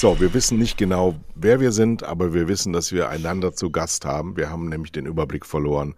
[0.00, 3.70] So, wir wissen nicht genau, wer wir sind, aber wir wissen, dass wir einander zu
[3.70, 4.34] Gast haben.
[4.34, 5.94] Wir haben nämlich den Überblick verloren,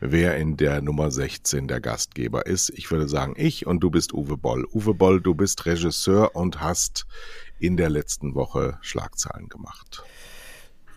[0.00, 2.70] wer in der Nummer 16 der Gastgeber ist.
[2.70, 4.66] Ich würde sagen, ich und du bist Uwe Boll.
[4.72, 7.04] Uwe Boll, du bist Regisseur und hast
[7.58, 10.02] in der letzten Woche Schlagzeilen gemacht.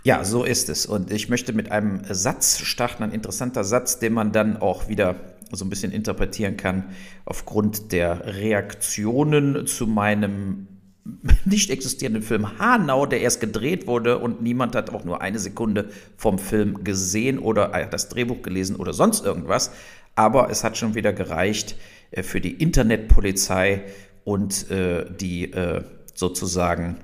[0.05, 0.85] Ja, so ist es.
[0.85, 5.15] Und ich möchte mit einem Satz starten, ein interessanter Satz, den man dann auch wieder
[5.51, 6.85] so ein bisschen interpretieren kann
[7.25, 10.67] aufgrund der Reaktionen zu meinem
[11.45, 15.89] nicht existierenden Film Hanau, der erst gedreht wurde und niemand hat auch nur eine Sekunde
[16.17, 19.71] vom Film gesehen oder das Drehbuch gelesen oder sonst irgendwas.
[20.15, 21.75] Aber es hat schon wieder gereicht
[22.11, 23.83] äh, für die Internetpolizei
[24.23, 26.97] und äh, die äh, sozusagen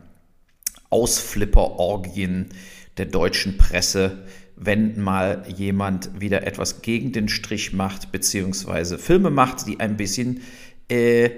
[0.89, 2.49] Ausflipperorgien
[2.97, 9.67] der deutschen Presse, wenn mal jemand wieder etwas gegen den Strich macht, beziehungsweise Filme macht,
[9.67, 10.41] die ein bisschen
[10.89, 11.29] äh,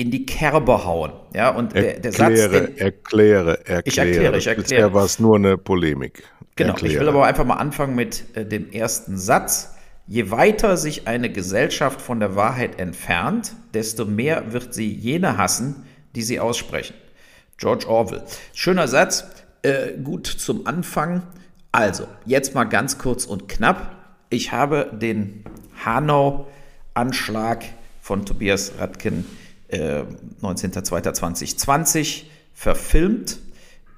[0.00, 1.12] in die Kerbe hauen.
[1.34, 2.50] Ja, und der, der erkläre, Satz.
[2.52, 3.82] Den, erkläre, erkläre.
[3.84, 4.62] Ich erkläre, ich erkläre.
[4.62, 6.24] Bisher war es nur eine Polemik.
[6.56, 6.94] Genau, erkläre.
[6.94, 9.74] ich will aber einfach mal anfangen mit äh, dem ersten Satz.
[10.06, 15.84] Je weiter sich eine Gesellschaft von der Wahrheit entfernt, desto mehr wird sie jene hassen,
[16.14, 16.94] die sie aussprechen.
[17.58, 18.22] George Orwell.
[18.54, 19.26] Schöner Satz,
[19.60, 21.24] äh, gut zum Anfang.
[21.72, 23.94] Also, jetzt mal ganz kurz und knapp.
[24.30, 25.44] Ich habe den
[25.84, 27.64] Hanau-Anschlag
[28.00, 32.22] von Tobias Radken äh, 19.02.2020
[32.54, 33.38] verfilmt.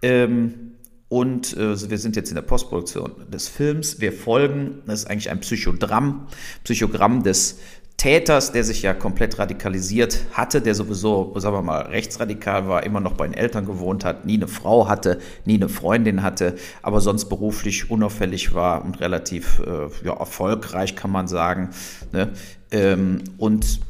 [0.02, 0.72] Ähm,
[1.08, 4.00] und äh, wir sind jetzt in der Postproduktion des Films.
[4.00, 6.26] Wir folgen, das ist eigentlich ein Psychodramm,
[6.64, 7.58] Psychogramm des
[7.98, 13.00] Täters, der sich ja komplett radikalisiert hatte, der sowieso, sagen wir mal, rechtsradikal war, immer
[13.00, 17.00] noch bei den Eltern gewohnt hat, nie eine Frau hatte, nie eine Freundin hatte, aber
[17.00, 21.70] sonst beruflich unauffällig war und relativ äh, ja, erfolgreich, kann man sagen.
[22.12, 22.30] Ne?
[22.70, 23.80] Ähm, und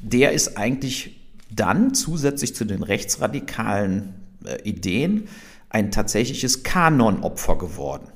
[0.00, 1.17] der ist eigentlich
[1.50, 4.14] dann zusätzlich zu den rechtsradikalen
[4.44, 5.28] äh, Ideen
[5.70, 8.08] ein tatsächliches Kanonopfer geworden.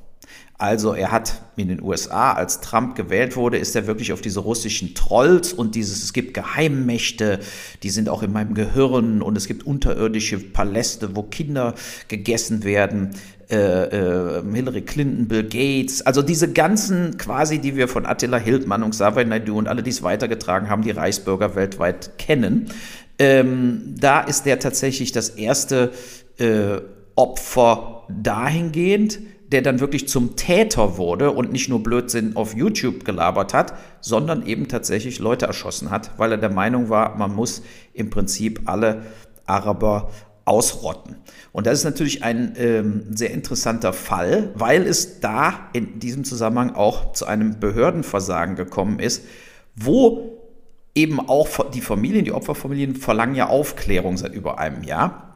[0.63, 4.39] Also er hat in den USA, als Trump gewählt wurde, ist er wirklich auf diese
[4.39, 7.41] russischen Trolls und dieses, es gibt Geheimmächte,
[7.83, 11.75] die sind auch in meinem Gehirn und es gibt unterirdische Paläste, wo Kinder
[12.07, 13.11] gegessen werden,
[13.51, 18.85] äh, äh, Hillary Clinton, Bill Gates, also diese ganzen quasi, die wir von Attila Hildmann
[18.85, 22.71] und Xavier Naidu und alle, die es weitergetragen haben, die Reichsbürger weltweit kennen,
[23.19, 25.93] ähm, da ist der tatsächlich das erste
[26.39, 26.81] äh,
[27.15, 29.21] Opfer dahingehend,
[29.53, 34.47] der dann wirklich zum Täter wurde und nicht nur Blödsinn auf YouTube gelabert hat, sondern
[34.47, 37.63] eben tatsächlich Leute erschossen hat, weil er der Meinung war, man muss
[37.93, 39.03] im Prinzip alle
[39.45, 40.11] Araber
[40.45, 41.17] ausrotten.
[41.53, 46.75] Und das ist natürlich ein ähm, sehr interessanter Fall, weil es da in diesem Zusammenhang
[46.75, 49.25] auch zu einem Behördenversagen gekommen ist,
[49.77, 50.42] wo
[50.95, 55.33] eben auch die Familien, die Opferfamilien verlangen ja Aufklärung seit über einem Jahr.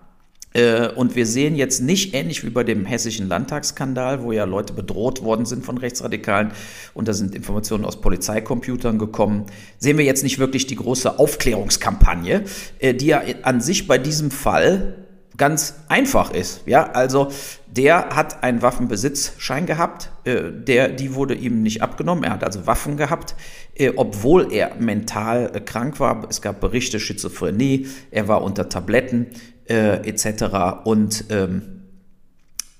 [0.52, 4.72] Äh, und wir sehen jetzt nicht ähnlich wie bei dem hessischen Landtagsskandal, wo ja Leute
[4.72, 6.52] bedroht worden sind von Rechtsradikalen
[6.94, 9.46] und da sind Informationen aus Polizeicomputern gekommen,
[9.78, 12.44] sehen wir jetzt nicht wirklich die große Aufklärungskampagne,
[12.78, 15.05] äh, die ja an sich bei diesem Fall
[15.36, 16.62] ganz einfach ist.
[16.66, 17.30] Ja, also
[17.66, 22.24] der hat einen Waffenbesitzschein gehabt, äh, der, die wurde ihm nicht abgenommen.
[22.24, 23.34] Er hat also Waffen gehabt,
[23.74, 26.26] äh, obwohl er mental äh, krank war.
[26.30, 29.26] Es gab Berichte Schizophrenie, er war unter Tabletten
[29.68, 30.84] äh, etc.
[30.84, 31.76] Und ähm,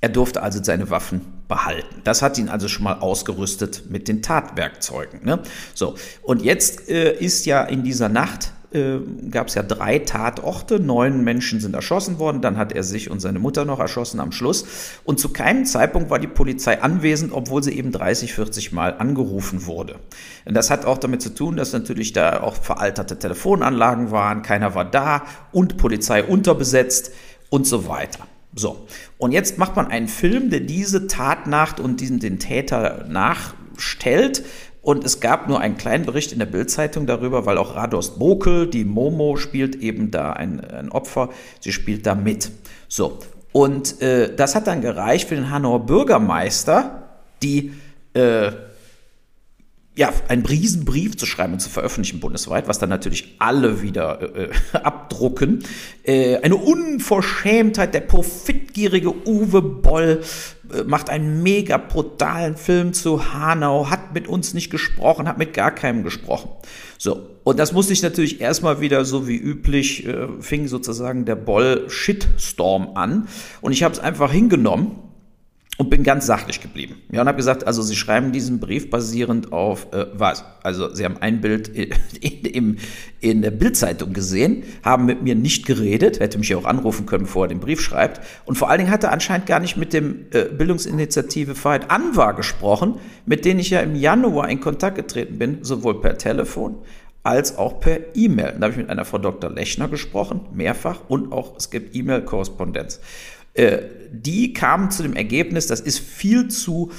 [0.00, 2.02] er durfte also seine Waffen behalten.
[2.04, 5.24] Das hat ihn also schon mal ausgerüstet mit den Tatwerkzeugen.
[5.24, 5.40] Ne?
[5.74, 8.98] So, und jetzt äh, ist ja in dieser Nacht äh,
[9.30, 13.20] gab es ja drei Tatorte, neun Menschen sind erschossen worden, dann hat er sich und
[13.20, 14.66] seine Mutter noch erschossen am Schluss.
[15.04, 19.66] Und zu keinem Zeitpunkt war die Polizei anwesend, obwohl sie eben 30, 40 Mal angerufen
[19.66, 19.96] wurde.
[20.44, 24.74] Und das hat auch damit zu tun, dass natürlich da auch veralterte Telefonanlagen waren, keiner
[24.74, 25.22] war da
[25.52, 27.12] und Polizei unterbesetzt
[27.50, 28.26] und so weiter.
[28.54, 28.86] So,
[29.18, 34.44] und jetzt macht man einen Film, der diese Tatnacht und diesen, den Täter nachstellt
[34.86, 38.68] und es gab nur einen kleinen Bericht in der Bildzeitung darüber, weil auch Radost Bokel,
[38.68, 41.30] die Momo, spielt eben da ein, ein Opfer.
[41.58, 42.52] Sie spielt da mit.
[42.86, 43.18] So.
[43.50, 47.02] Und äh, das hat dann gereicht für den Hanauer Bürgermeister,
[47.42, 47.72] die
[48.14, 48.52] äh,
[49.96, 54.44] ja, einen Riesenbrief zu schreiben und zu veröffentlichen bundesweit, was dann natürlich alle wieder äh,
[54.44, 55.64] äh abdrucken.
[56.02, 60.20] Äh, eine Unverschämtheit, der profitgierige Uwe Boll
[60.70, 65.54] äh, macht einen mega brutalen Film zu Hanau, hat mit uns nicht gesprochen, hat mit
[65.54, 66.50] gar keinem gesprochen.
[66.98, 71.36] So, und das musste ich natürlich erstmal wieder so wie üblich, äh, fing sozusagen der
[71.36, 73.28] Boll-Shitstorm an.
[73.62, 75.05] Und ich habe es einfach hingenommen
[75.78, 76.96] und bin ganz sachlich geblieben.
[77.12, 80.44] Ja, und habe gesagt, also Sie schreiben diesen Brief basierend auf äh, was?
[80.62, 81.68] Also Sie haben ein Bild
[82.20, 82.78] in, in,
[83.20, 87.24] in der Bildzeitung gesehen, haben mit mir nicht geredet, hätte mich ja auch anrufen können,
[87.24, 88.20] bevor er den Brief schreibt.
[88.46, 92.34] Und vor allen Dingen hat er anscheinend gar nicht mit dem äh, Bildungsinitiative Freiheit Anwar
[92.34, 96.76] gesprochen, mit denen ich ja im Januar in Kontakt getreten bin, sowohl per Telefon
[97.26, 98.54] als auch per E-Mail.
[98.56, 99.50] Da habe ich mit einer Frau Dr.
[99.50, 103.00] Lechner gesprochen, mehrfach, und auch es gibt E-Mail-Korrespondenz.
[103.56, 103.78] Äh,
[104.12, 106.90] die kamen zu dem Ergebnis, das ist viel zu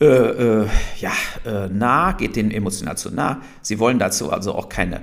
[0.00, 0.66] äh, äh,
[1.00, 1.12] ja,
[1.44, 3.42] äh, nah, geht denen emotional zu nah.
[3.62, 5.00] Sie wollen dazu also auch keine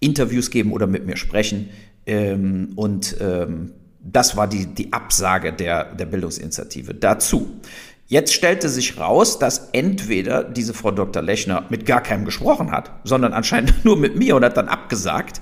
[0.00, 1.70] Interviews geben oder mit mir sprechen.
[2.06, 7.60] Ähm, und ähm, das war die, die Absage der, der Bildungsinitiative dazu.
[8.08, 11.22] Jetzt stellte sich raus, dass entweder diese Frau Dr.
[11.22, 15.40] Lechner mit gar keinem gesprochen hat, sondern anscheinend nur mit mir und hat dann abgesagt.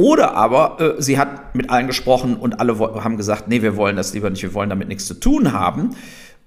[0.00, 3.96] Oder aber äh, sie hat mit allen gesprochen und alle haben gesagt, nee, wir wollen
[3.96, 5.90] das lieber nicht, wir wollen damit nichts zu tun haben.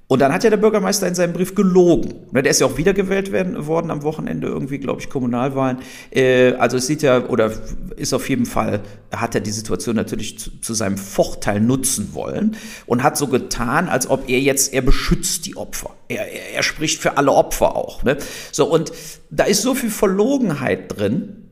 [0.07, 2.15] Und dann hat ja der Bürgermeister in seinem Brief gelogen.
[2.31, 5.77] Ne, der ist ja auch wiedergewählt werden, worden am Wochenende, irgendwie, glaube ich, Kommunalwahlen.
[6.09, 7.51] Äh, also es sieht ja, oder
[7.95, 12.57] ist auf jeden Fall, hat er die Situation natürlich zu, zu, seinem Vorteil nutzen wollen
[12.87, 15.91] und hat so getan, als ob er jetzt, er beschützt die Opfer.
[16.07, 18.03] Er, er, er spricht für alle Opfer auch.
[18.03, 18.17] Ne?
[18.51, 18.91] So, und
[19.29, 21.42] da ist so viel Verlogenheit drin,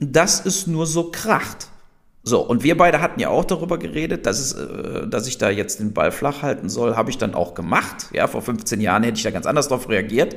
[0.00, 1.68] dass es nur so kracht.
[2.22, 5.48] So, und wir beide hatten ja auch darüber geredet, dass, es, äh, dass ich da
[5.48, 8.08] jetzt den Ball flach halten soll, habe ich dann auch gemacht.
[8.12, 10.36] Ja, vor 15 Jahren hätte ich da ganz anders drauf reagiert.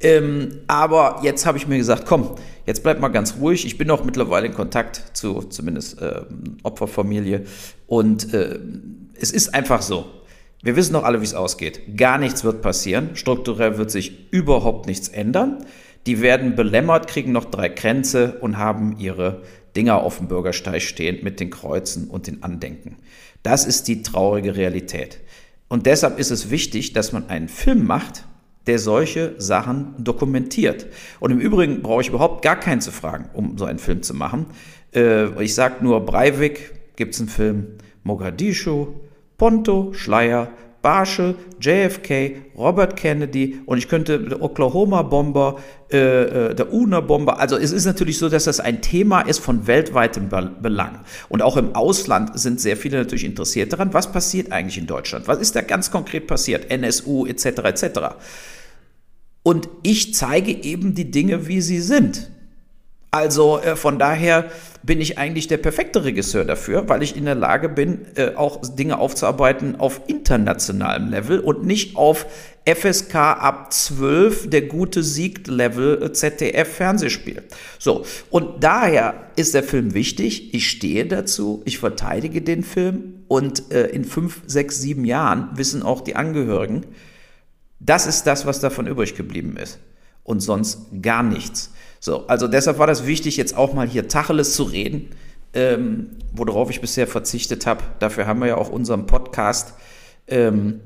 [0.00, 3.66] Ähm, aber jetzt habe ich mir gesagt, komm, jetzt bleib mal ganz ruhig.
[3.66, 6.22] Ich bin auch mittlerweile in Kontakt zu zumindest äh,
[6.62, 7.44] Opferfamilie.
[7.86, 8.58] Und äh,
[9.20, 10.06] es ist einfach so.
[10.62, 11.96] Wir wissen doch alle, wie es ausgeht.
[11.96, 13.10] Gar nichts wird passieren.
[13.14, 15.64] Strukturell wird sich überhaupt nichts ändern.
[16.06, 19.42] Die werden belämmert, kriegen noch drei Kränze und haben ihre
[19.76, 22.96] Dinger auf dem Bürgersteig stehen mit den Kreuzen und den Andenken.
[23.42, 25.20] Das ist die traurige Realität.
[25.68, 28.24] Und deshalb ist es wichtig, dass man einen Film macht,
[28.66, 30.86] der solche Sachen dokumentiert.
[31.20, 34.14] Und im Übrigen brauche ich überhaupt gar keinen zu fragen, um so einen Film zu
[34.14, 34.46] machen.
[34.94, 37.66] Äh, ich sage nur, Breivik gibt es einen Film,
[38.02, 38.88] Mogadischu,
[39.36, 40.50] Ponto, Schleier,
[40.82, 45.56] Barsche, JFK, Robert Kennedy und ich könnte der Oklahoma-Bomber,
[45.90, 47.40] äh, äh, der UNA-Bomber.
[47.40, 51.00] Also es ist natürlich so, dass das ein Thema ist von weltweitem Belang.
[51.28, 55.26] Und auch im Ausland sind sehr viele natürlich interessiert daran, was passiert eigentlich in Deutschland?
[55.26, 56.70] Was ist da ganz konkret passiert?
[56.70, 57.46] NSU etc.
[57.64, 57.86] etc.
[59.42, 62.30] Und ich zeige eben die Dinge, wie sie sind.
[63.18, 64.48] Also äh, von daher
[64.84, 68.62] bin ich eigentlich der perfekte Regisseur dafür, weil ich in der Lage bin, äh, auch
[68.62, 72.26] Dinge aufzuarbeiten auf internationalem Level und nicht auf
[72.64, 77.42] FSK ab 12, der gute Siegt-Level äh, ZDF-Fernsehspiel.
[77.80, 80.54] So, und daher ist der Film wichtig.
[80.54, 85.82] Ich stehe dazu, ich verteidige den Film und äh, in fünf, sechs, sieben Jahren wissen
[85.82, 86.86] auch die Angehörigen,
[87.80, 89.80] das ist das, was davon übrig geblieben ist.
[90.28, 91.72] Und sonst gar nichts.
[92.00, 95.08] So, also deshalb war das wichtig, jetzt auch mal hier Tacheles zu reden,
[95.54, 97.82] ähm, worauf ich bisher verzichtet habe.
[97.98, 99.72] Dafür haben wir ja auch unseren Podcast.
[100.26, 100.80] Ähm,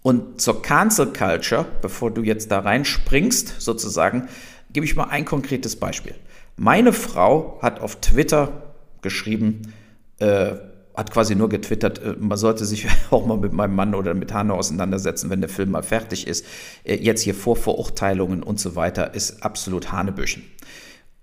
[0.00, 4.28] und zur Cancel Culture, bevor du jetzt da reinspringst, sozusagen,
[4.72, 6.14] gebe ich mal ein konkretes Beispiel.
[6.56, 9.74] Meine Frau hat auf Twitter geschrieben,
[10.18, 10.54] äh,
[10.94, 14.32] hat quasi nur getwittert, äh, man sollte sich auch mal mit meinem Mann oder mit
[14.32, 16.44] Hanno auseinandersetzen, wenn der Film mal fertig ist.
[16.84, 20.44] Äh, jetzt hier Vorverurteilungen und so weiter ist absolut Hanebüchen.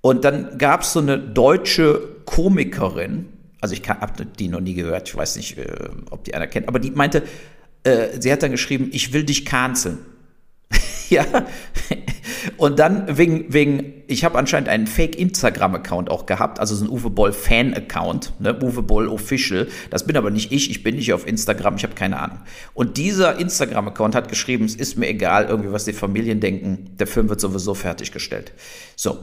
[0.02, 3.28] Und dann gab es so eine deutsche Komikerin,
[3.62, 6.68] also ich habe die noch nie gehört, ich weiß nicht, äh, ob die einer kennt,
[6.68, 7.24] aber die meinte,
[8.20, 10.00] sie hat dann geschrieben, ich will dich canceln.
[11.10, 11.26] ja,
[12.58, 17.10] und dann wegen, wegen ich habe anscheinend einen Fake-Instagram-Account auch gehabt, also so ein Uwe
[17.10, 18.58] Boll Fan-Account, ne?
[18.62, 19.68] Uwe Boll Official.
[19.90, 22.40] Das bin aber nicht ich, ich bin nicht auf Instagram, ich habe keine Ahnung.
[22.74, 27.08] Und dieser Instagram-Account hat geschrieben, es ist mir egal, irgendwie, was die Familien denken, der
[27.08, 28.54] Film wird sowieso fertiggestellt.
[28.96, 29.20] So.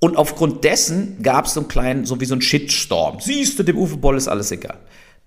[0.00, 3.18] Und aufgrund dessen gab es so einen kleinen, so wie so ein Shitstorm.
[3.20, 4.78] Siehst du, dem Uwe Boll ist alles egal.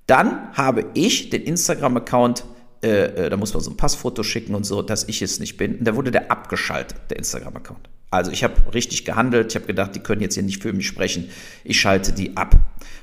[0.08, 2.44] Dann habe ich den Instagram-Account
[2.84, 5.58] äh, äh, da muss man so ein Passfoto schicken und so, dass ich es nicht
[5.58, 5.78] bin.
[5.78, 7.90] Und da wurde der abgeschaltet, der Instagram-Account.
[8.10, 10.88] Also ich habe richtig gehandelt, ich habe gedacht, die können jetzt hier nicht für mich
[10.88, 11.30] sprechen.
[11.64, 12.56] Ich schalte die ab.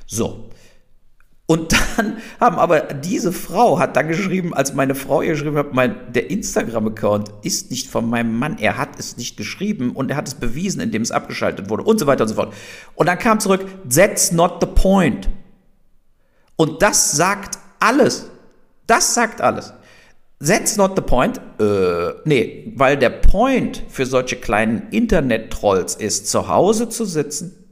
[0.06, 0.50] So.
[1.46, 5.72] Und dann haben aber diese Frau hat dann geschrieben, als meine Frau ihr geschrieben hat,
[5.72, 10.16] mein, der Instagram-Account ist nicht von meinem Mann, er hat es nicht geschrieben und er
[10.16, 12.52] hat es bewiesen, indem es abgeschaltet wurde und so weiter und so fort.
[12.96, 15.28] Und dann kam zurück, that's not the point.
[16.56, 18.28] Und das sagt alles.
[18.88, 19.72] Das sagt alles.
[20.40, 21.40] That's not the point.
[21.60, 27.64] Äh, nee, weil der Point für solche kleinen Internet-Trolls ist, zu Hause zu sitzen,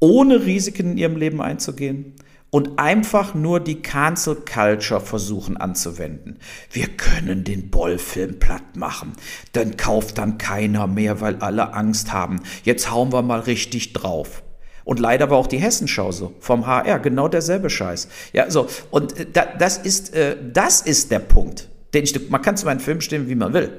[0.00, 2.14] ohne Risiken in ihrem Leben einzugehen,
[2.50, 6.38] und einfach nur die Cancel Culture versuchen anzuwenden.
[6.70, 9.14] Wir können den Bollfilm platt machen.
[9.52, 12.40] Dann kauft dann keiner mehr, weil alle Angst haben.
[12.62, 14.44] Jetzt hauen wir mal richtig drauf.
[14.84, 18.08] Und leider war auch die Hessenschau so vom HR genau derselbe Scheiß.
[18.32, 22.42] Ja, so und äh, da, das ist äh, das ist der Punkt, den ich man
[22.42, 23.78] kann zu meinen Film stimmen, wie man will,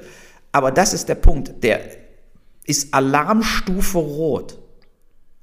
[0.52, 1.80] aber das ist der Punkt, der
[2.64, 4.58] ist Alarmstufe rot.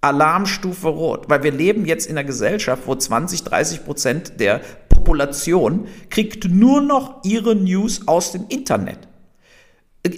[0.02, 5.88] Alarmstufe rot, weil wir leben jetzt in einer Gesellschaft, wo 20, 30 Prozent der Population
[6.10, 9.08] kriegt nur noch ihre News aus dem Internet.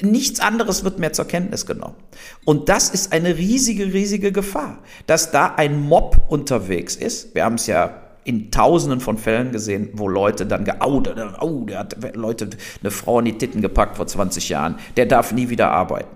[0.02, 1.96] Nichts anderes wird mehr zur Kenntnis genommen.
[2.44, 7.36] Und das ist eine riesige, riesige Gefahr, dass da ein Mob unterwegs ist.
[7.36, 11.80] Wir haben es ja in tausenden von Fällen gesehen, wo Leute dann geoutet, oh, der
[11.80, 12.50] hat Leute,
[12.82, 16.10] eine Frau in die Titten gepackt vor 20 Jahren, der darf nie wieder arbeiten.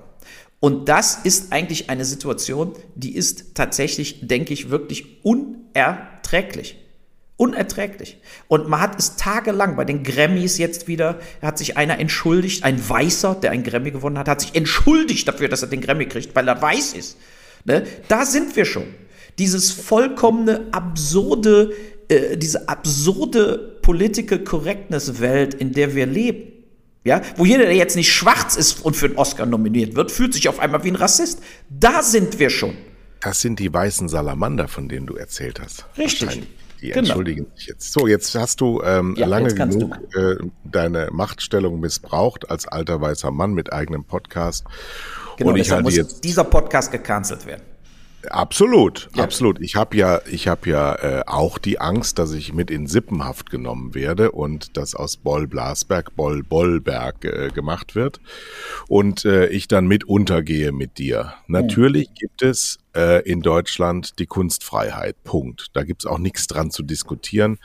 [0.60, 6.76] Und das ist eigentlich eine Situation, die ist tatsächlich, denke ich, wirklich unerträglich.
[7.40, 8.18] Unerträglich.
[8.48, 12.78] Und man hat es tagelang bei den Grammys jetzt wieder, hat sich einer entschuldigt, ein
[12.88, 16.36] Weißer, der einen Grammy gewonnen hat, hat sich entschuldigt dafür, dass er den Grammy kriegt,
[16.36, 17.18] weil er weiß ist.
[17.66, 17.88] Ne?
[18.08, 18.94] Da sind wir schon.
[19.38, 21.72] Dieses vollkommene, absurde,
[22.10, 26.60] äh, diese absurde Political Correctness Welt, in der wir leben
[27.06, 30.34] ja, wo jeder, der jetzt nicht schwarz ist und für einen Oscar nominiert wird, fühlt
[30.34, 31.42] sich auf einmal wie ein Rassist.
[31.70, 32.76] Da sind wir schon.
[33.22, 35.86] Das sind die weißen Salamander, von denen du erzählt hast.
[35.98, 36.44] Richtig.
[36.82, 37.00] Die genau.
[37.00, 37.92] entschuldigen sich jetzt.
[37.92, 43.32] So, jetzt hast du ähm, ja, lange genug äh, deine Machtstellung missbraucht als alter weißer
[43.32, 44.66] Mann mit eigenem Podcast.
[45.38, 47.64] Genau, und ich halte muss jetzt dieser Podcast gecancelt werden.
[48.30, 49.24] Absolut, ja.
[49.24, 49.62] absolut.
[49.62, 53.50] Ich habe ja, ich habe ja äh, auch die Angst, dass ich mit in Sippenhaft
[53.50, 58.20] genommen werde und das aus Boll Blasberg, Boll Bollberg äh, gemacht wird
[58.88, 61.34] und äh, ich dann mit untergehe mit dir.
[61.48, 62.14] Natürlich ja.
[62.20, 65.24] gibt es äh, in Deutschland die Kunstfreiheit.
[65.24, 65.68] Punkt.
[65.74, 67.58] Da gibt's auch nichts dran zu diskutieren.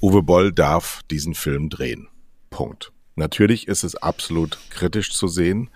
[0.00, 2.08] Uwe Boll darf diesen Film drehen.
[2.50, 2.92] Punkt.
[3.14, 5.70] Natürlich ist es absolut kritisch zu sehen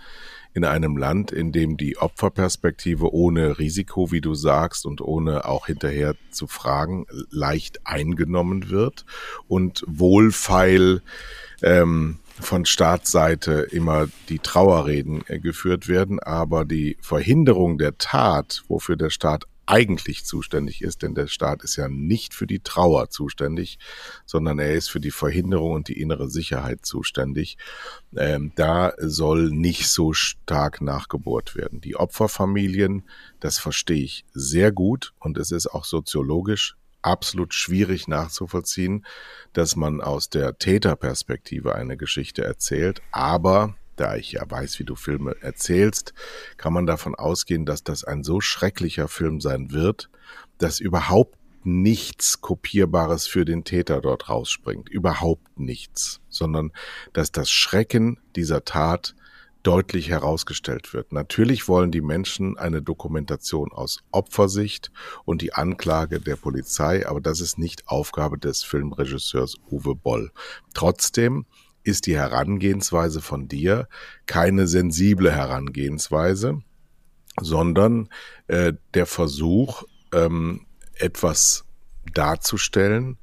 [0.55, 5.67] in einem Land, in dem die Opferperspektive ohne Risiko, wie du sagst, und ohne auch
[5.67, 9.05] hinterher zu fragen, leicht eingenommen wird
[9.49, 11.03] und wohlfeil
[11.63, 18.97] ähm, von Staatsseite immer die Trauerreden äh, geführt werden, aber die Verhinderung der Tat, wofür
[18.97, 23.79] der Staat eigentlich zuständig ist, denn der Staat ist ja nicht für die Trauer zuständig,
[24.27, 27.57] sondern er ist für die Verhinderung und die innere Sicherheit zuständig.
[28.15, 31.81] Ähm, da soll nicht so stark nachgebohrt werden.
[31.81, 33.09] Die Opferfamilien,
[33.41, 39.07] das verstehe ich sehr gut und es ist auch soziologisch absolut schwierig nachzuvollziehen,
[39.55, 44.97] dass man aus der Täterperspektive eine Geschichte erzählt, aber da ich ja weiß, wie du
[44.97, 46.15] Filme erzählst,
[46.57, 50.11] kann man davon ausgehen, dass das ein so schrecklicher Film sein wird,
[50.59, 54.89] dass überhaupt nichts Kopierbares für den Täter dort rausspringt.
[54.89, 56.21] Überhaupt nichts.
[56.29, 56.73] Sondern
[57.13, 59.15] dass das Schrecken dieser Tat
[59.63, 61.13] deutlich herausgestellt wird.
[61.13, 64.91] Natürlich wollen die Menschen eine Dokumentation aus Opfersicht
[65.25, 70.33] und die Anklage der Polizei, aber das ist nicht Aufgabe des Filmregisseurs Uwe Boll.
[70.75, 71.47] Trotzdem
[71.85, 73.89] ist die Herangehensweise von dir
[74.27, 76.61] keine sensible Herangehensweise,
[77.41, 78.09] sondern
[78.49, 81.65] äh, der Versuch, ähm, etwas
[82.13, 83.19] darzustellen,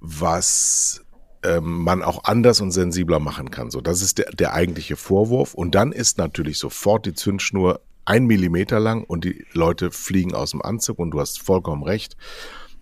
[0.00, 1.04] was
[1.42, 3.70] ähm, man auch anders und sensibler machen kann.
[3.70, 5.54] So, das ist der, der eigentliche Vorwurf.
[5.54, 10.52] Und dann ist natürlich sofort die Zündschnur ein Millimeter lang und die Leute fliegen aus
[10.52, 12.16] dem Anzug und du hast vollkommen recht.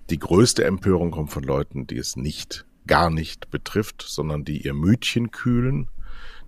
[0.09, 4.75] Die größte Empörung kommt von Leuten, die es nicht gar nicht betrifft, sondern die ihr
[4.75, 5.89] Mütchen kühlen,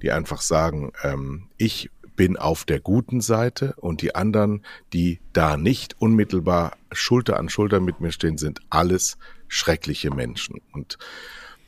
[0.03, 5.57] die einfach sagen, ähm, ich bin auf der guten Seite und die anderen, die da
[5.57, 10.61] nicht unmittelbar Schulter an Schulter mit mir stehen, sind alles schreckliche Menschen.
[10.73, 10.99] Und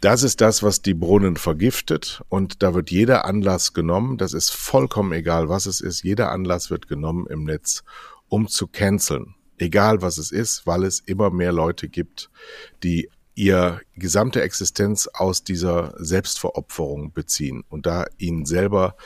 [0.00, 4.50] das ist das, was die Brunnen vergiftet und da wird jeder Anlass genommen, das ist
[4.50, 7.84] vollkommen egal, was es ist, jeder Anlass wird genommen im Netz,
[8.28, 9.34] um zu canceln.
[9.58, 12.30] Egal was es ist, weil es immer mehr Leute gibt,
[12.82, 13.10] die
[13.40, 18.96] ihr gesamte Existenz aus dieser Selbstveropferung beziehen und da ihnen selber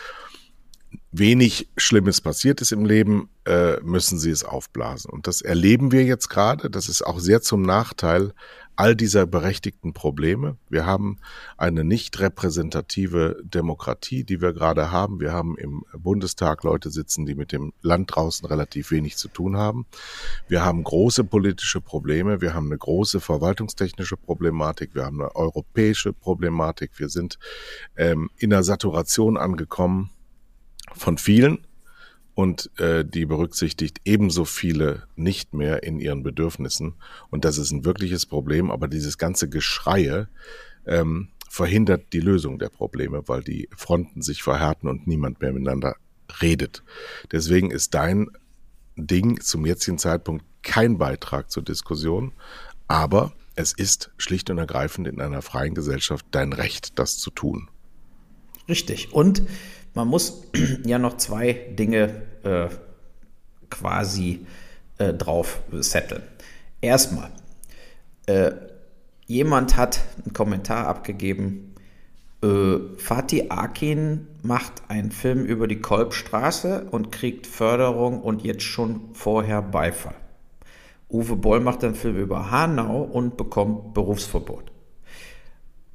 [1.12, 5.10] wenig Schlimmes passiert ist im Leben, äh, müssen sie es aufblasen.
[5.10, 6.68] Und das erleben wir jetzt gerade.
[6.68, 8.32] Das ist auch sehr zum Nachteil
[8.76, 10.56] all dieser berechtigten Probleme.
[10.68, 11.18] Wir haben
[11.56, 15.20] eine nicht repräsentative Demokratie, die wir gerade haben.
[15.20, 19.56] Wir haben im Bundestag Leute sitzen, die mit dem Land draußen relativ wenig zu tun
[19.56, 19.86] haben.
[20.48, 22.40] Wir haben große politische Probleme.
[22.40, 24.94] Wir haben eine große verwaltungstechnische Problematik.
[24.94, 26.98] Wir haben eine europäische Problematik.
[26.98, 27.38] Wir sind
[27.96, 30.10] ähm, in der Saturation angekommen
[30.94, 31.66] von vielen
[32.34, 36.94] und äh, die berücksichtigt ebenso viele nicht mehr in ihren Bedürfnissen.
[37.30, 40.28] Und das ist ein wirkliches Problem, aber dieses ganze Geschreie
[40.86, 45.96] ähm, verhindert die Lösung der Probleme, weil die Fronten sich verhärten und niemand mehr miteinander
[46.42, 46.82] redet.
[47.30, 48.30] Deswegen ist dein
[48.96, 52.32] Ding zum jetzigen Zeitpunkt kein Beitrag zur Diskussion,
[52.88, 57.68] aber es ist schlicht und ergreifend in einer freien Gesellschaft dein Recht, das zu tun.
[58.68, 59.12] Richtig.
[59.12, 59.42] Und
[59.94, 60.42] man muss
[60.84, 62.68] ja noch zwei Dinge äh,
[63.70, 64.46] quasi
[64.98, 66.22] äh, drauf setteln.
[66.80, 67.30] Erstmal,
[68.26, 68.52] äh,
[69.26, 71.74] jemand hat einen Kommentar abgegeben,
[72.42, 79.14] äh, Fatih Akin macht einen Film über die Kolbstraße und kriegt Förderung und jetzt schon
[79.14, 80.16] vorher Beifall.
[81.08, 84.72] Uwe Boll macht einen Film über Hanau und bekommt Berufsverbot.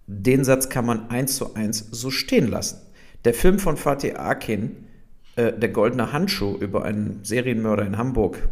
[0.08, 2.82] Den Satz kann man eins zu eins so stehen lassen.
[3.26, 4.88] Der Film von Fatih Akin,
[5.36, 8.50] äh, Der goldene Handschuh über einen Serienmörder in Hamburg,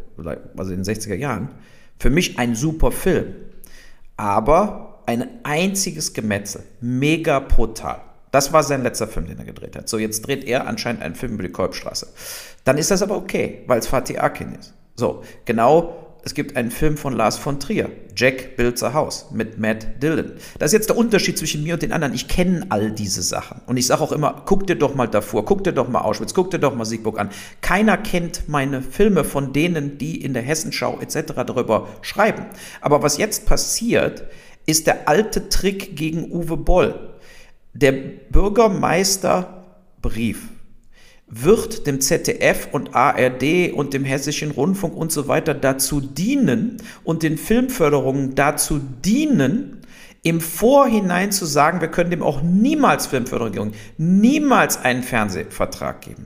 [0.58, 1.50] also in den 60er Jahren,
[2.00, 3.36] für mich ein super Film.
[4.18, 6.64] Aber ein einziges Gemetzel.
[6.82, 8.02] Mega brutal.
[8.32, 9.88] Das war sein letzter Film, den er gedreht hat.
[9.88, 12.08] So, jetzt dreht er anscheinend einen Film über die Kolbstraße.
[12.66, 14.74] Dann ist das aber okay, weil es Fatih Akin ist.
[14.96, 19.60] So, genau es gibt einen Film von Lars von Trier, Jack Builds a House mit
[19.60, 20.34] Matt Dillon.
[20.60, 22.14] Das ist jetzt der Unterschied zwischen mir und den anderen.
[22.14, 23.62] Ich kenne all diese Sachen.
[23.66, 26.34] Und ich sage auch immer, guck dir doch mal davor, guck dir doch mal Auschwitz,
[26.34, 27.30] guck dir doch mal Siegburg an.
[27.62, 31.32] Keiner kennt meine Filme von denen, die in der Hessenschau etc.
[31.48, 32.48] darüber schreiben.
[32.82, 34.26] Aber was jetzt passiert,
[34.66, 37.16] ist der alte Trick gegen Uwe Boll.
[37.74, 40.50] Der Bürgermeisterbrief
[41.28, 47.22] wird dem ZDF und ARD und dem Hessischen Rundfunk und so weiter dazu dienen und
[47.24, 49.82] den Filmförderungen dazu dienen,
[50.24, 56.26] im Vorhinein zu sagen, wir können dem auch niemals Filmförderung, niemals einen Fernsehvertrag geben.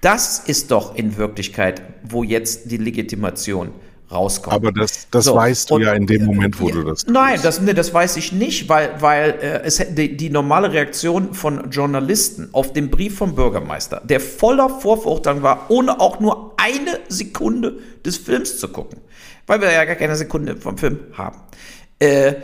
[0.00, 3.70] Das ist doch in Wirklichkeit, wo jetzt die Legitimation
[4.10, 4.54] rauskommt.
[4.54, 7.04] Aber das, das so, weißt du und, ja in dem Moment, wo ja, du das
[7.04, 7.10] tust.
[7.10, 11.34] Nein, das, nee, das weiß ich nicht, weil, weil äh, es, die, die normale Reaktion
[11.34, 16.98] von Journalisten auf den Brief vom Bürgermeister, der voller Vorverurteilung war, ohne auch nur eine
[17.08, 19.00] Sekunde des Films zu gucken,
[19.46, 21.38] weil wir ja gar keine Sekunde vom Film haben,
[21.98, 22.34] äh,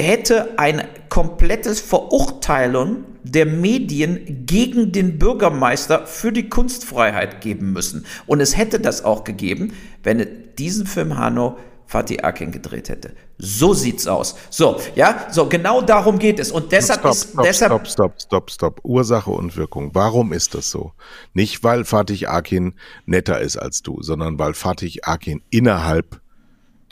[0.00, 8.06] hätte ein komplettes Verurteilen der Medien gegen den Bürgermeister für die Kunstfreiheit geben müssen.
[8.26, 10.26] Und es hätte das auch gegeben, wenn
[10.58, 11.56] diesen Film Hanno
[11.90, 13.14] Fatih Akin gedreht hätte.
[13.36, 14.36] So sieht's aus.
[14.48, 16.52] So, ja, so genau darum geht es.
[16.52, 18.80] Und deshalb stopp, ist stopp, deshalb stopp, stopp, stopp, stopp.
[18.84, 19.90] Ursache und Wirkung.
[19.92, 20.92] Warum ist das so?
[21.34, 22.74] Nicht weil Fatih Akin
[23.06, 26.20] netter ist als du, sondern weil Fatih Akin innerhalb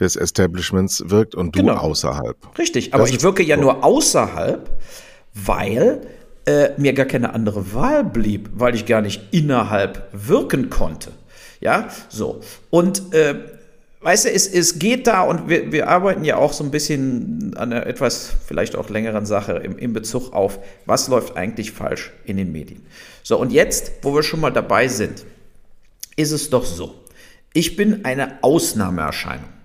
[0.00, 1.76] des Establishments wirkt und du genau.
[1.76, 2.36] außerhalb.
[2.58, 3.62] Richtig, aber das ich wirke ja so.
[3.62, 4.70] nur außerhalb,
[5.34, 6.02] weil
[6.46, 11.12] äh, mir gar keine andere Wahl blieb, weil ich gar nicht innerhalb wirken konnte.
[11.60, 12.40] Ja, so.
[12.70, 13.34] Und äh,
[14.00, 17.54] weißt du, es, es geht da und wir, wir arbeiten ja auch so ein bisschen
[17.56, 22.12] an einer etwas vielleicht auch längeren Sache im, im Bezug auf, was läuft eigentlich falsch
[22.24, 22.86] in den Medien.
[23.22, 25.24] So, und jetzt, wo wir schon mal dabei sind,
[26.16, 26.94] ist es doch so.
[27.52, 29.57] Ich bin eine Ausnahmeerscheinung.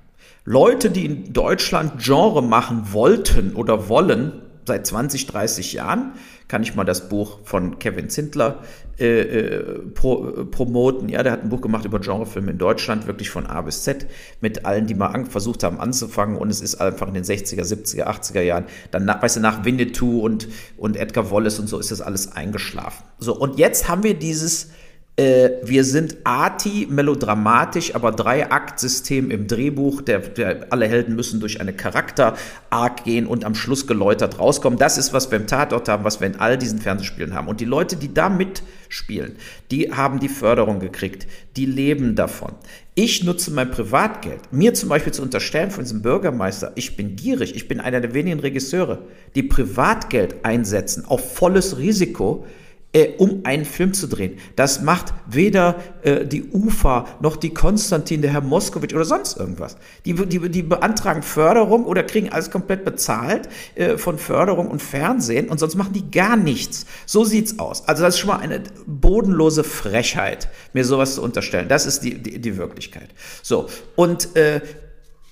[0.45, 6.13] Leute, die in Deutschland Genre machen wollten oder wollen, seit 20, 30 Jahren,
[6.47, 8.59] kann ich mal das Buch von Kevin Zindler
[8.99, 11.09] äh, äh, pro, äh, promoten.
[11.09, 14.05] Ja, der hat ein Buch gemacht über Genrefilme in Deutschland, wirklich von A bis Z,
[14.39, 16.37] mit allen, die mal versucht haben anzufangen.
[16.37, 20.19] Und es ist einfach in den 60er, 70er, 80er Jahren, dann, weißt du, nach Winnetou
[20.19, 23.03] und, und Edgar Wallace und so ist das alles eingeschlafen.
[23.17, 24.69] So, und jetzt haben wir dieses
[25.15, 30.01] äh, wir sind arti, melodramatisch, aber Drei-Akt-System im Drehbuch.
[30.01, 34.79] Der, der, alle Helden müssen durch eine Charakter-Arc gehen und am Schluss geläutert rauskommen.
[34.79, 37.47] Das ist, was wir im Tatort haben, was wir in all diesen Fernsehspielen haben.
[37.47, 39.35] Und die Leute, die da mitspielen,
[39.69, 41.27] die haben die Förderung gekriegt.
[41.57, 42.53] Die leben davon.
[42.95, 44.51] Ich nutze mein Privatgeld.
[44.51, 48.15] Mir zum Beispiel zu unterstellen von diesem Bürgermeister, ich bin gierig, ich bin einer der
[48.15, 49.03] wenigen Regisseure,
[49.35, 52.47] die Privatgeld einsetzen auf volles Risiko
[52.93, 54.37] äh, um einen Film zu drehen.
[54.55, 59.77] Das macht weder äh, die UFA noch die Konstantin, der Herr Moskowitsch oder sonst irgendwas.
[60.05, 65.49] Die, die, die beantragen Förderung oder kriegen alles komplett bezahlt äh, von Förderung und Fernsehen
[65.49, 66.85] und sonst machen die gar nichts.
[67.05, 67.87] So sieht's aus.
[67.87, 71.67] Also das ist schon mal eine bodenlose Frechheit, mir sowas zu unterstellen.
[71.67, 73.09] Das ist die, die, die Wirklichkeit.
[73.41, 74.61] So, und äh,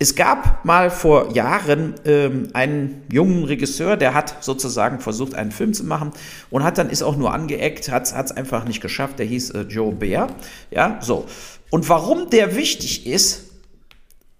[0.02, 5.76] Es gab mal vor Jahren ähm, einen jungen Regisseur, der hat sozusagen versucht, einen Film
[5.76, 6.12] zu machen
[6.50, 9.20] und hat dann ist auch nur angeeckt, hat es einfach nicht geschafft.
[9.20, 10.30] Der hieß äh, Joe Bear.
[10.72, 11.28] Ja, so.
[11.70, 13.44] Und warum der wichtig ist,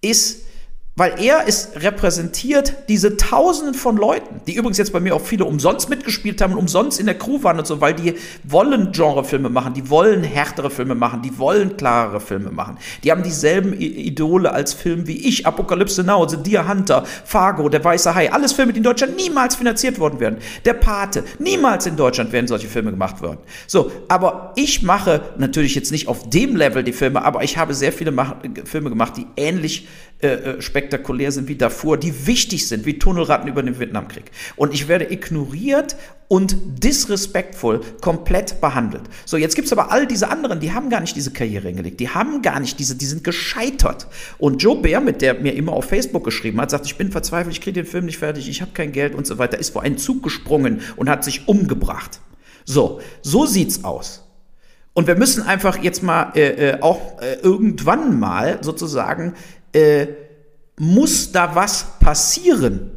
[0.00, 0.46] ist,
[0.94, 5.46] weil er ist repräsentiert diese Tausenden von Leuten, die übrigens jetzt bei mir auch viele
[5.46, 9.48] umsonst mitgespielt haben und umsonst in der Crew waren und so, weil die wollen Genrefilme
[9.48, 12.76] machen, die wollen härtere Filme machen, die wollen klarere Filme machen.
[13.04, 17.82] Die haben dieselben Idole als Film wie ich, Apokalypse Now, The Deer Hunter, Fargo, Der
[17.82, 20.36] Weiße Hai, alles Filme, die in Deutschland niemals finanziert worden wären.
[20.66, 23.38] Der Pate, niemals in Deutschland werden solche Filme gemacht worden.
[23.66, 27.72] So, aber ich mache natürlich jetzt nicht auf dem Level die Filme, aber ich habe
[27.72, 28.12] sehr viele
[28.64, 29.88] Filme gemacht, die ähnlich
[30.22, 34.30] äh, äh, spektakulär sind wie davor, die wichtig sind, wie Tunnelratten über den Vietnamkrieg.
[34.54, 35.96] Und ich werde ignoriert
[36.28, 39.02] und disrespektvoll komplett behandelt.
[39.24, 41.98] So, jetzt gibt es aber all diese anderen, die haben gar nicht diese Karriere hingelegt,
[41.98, 44.06] die haben gar nicht diese, die sind gescheitert.
[44.38, 47.52] Und Joe Bär, mit der mir immer auf Facebook geschrieben hat, sagt, ich bin verzweifelt,
[47.52, 49.82] ich kriege den Film nicht fertig, ich habe kein Geld und so weiter, ist vor
[49.82, 52.20] einen Zug gesprungen und hat sich umgebracht.
[52.64, 54.22] So, so sieht's aus.
[54.94, 59.34] Und wir müssen einfach jetzt mal äh, äh auch äh, irgendwann mal sozusagen
[59.72, 60.06] äh,
[60.78, 62.90] muss da was passieren.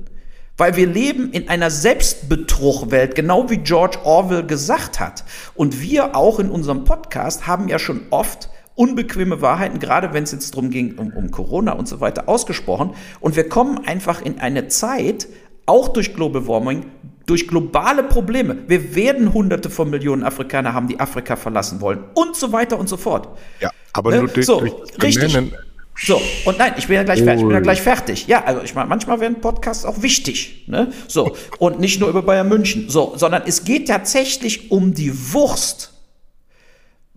[0.58, 5.26] Weil wir leben in einer Selbstbetruchwelt, genau wie George Orwell gesagt hat.
[5.54, 10.32] Und wir auch in unserem Podcast haben ja schon oft unbequeme Wahrheiten, gerade wenn es
[10.32, 12.92] jetzt darum ging, um, um Corona und so weiter, ausgesprochen.
[13.20, 15.28] Und wir kommen einfach in eine Zeit,
[15.66, 16.86] auch durch Global Warming,
[17.26, 18.58] durch globale Probleme.
[18.68, 22.88] Wir werden hunderte von Millionen Afrikaner haben, die Afrika verlassen wollen und so weiter und
[22.88, 23.30] so fort.
[23.60, 24.20] Ja, aber ne?
[24.20, 25.34] nur durch, so, durch richtig.
[25.34, 25.54] Benennen
[25.98, 27.42] so, und nein, ich bin ja gleich fertig.
[27.42, 28.28] Ich bin ja gleich fertig.
[28.28, 30.66] Ja, also ich meine, manchmal werden Podcasts auch wichtig.
[30.68, 30.92] Ne?
[31.08, 32.90] So, und nicht nur über Bayern München.
[32.90, 35.95] So, sondern es geht tatsächlich um die Wurst.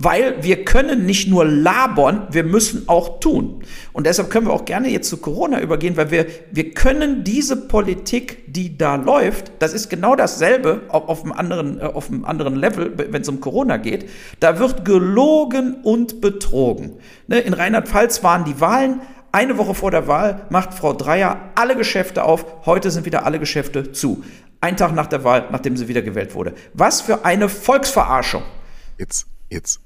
[0.01, 3.65] Weil wir können nicht nur labern, wir müssen auch tun.
[3.93, 7.57] Und deshalb können wir auch gerne jetzt zu Corona übergehen, weil wir, wir können diese
[7.57, 12.25] Politik, die da läuft, das ist genau dasselbe auf, auf, einem, anderen, äh, auf einem
[12.25, 14.09] anderen Level, wenn es um Corona geht.
[14.39, 16.93] Da wird gelogen und betrogen.
[17.27, 19.01] Ne, in Rheinland-Pfalz waren die Wahlen.
[19.33, 22.67] Eine Woche vor der Wahl macht Frau Dreier alle Geschäfte auf.
[22.67, 24.23] Heute sind wieder alle Geschäfte zu.
[24.61, 26.55] Ein Tag nach der Wahl, nachdem sie wieder gewählt wurde.
[26.73, 28.43] Was für eine Volksverarschung.
[28.97, 29.81] Jetzt, jetzt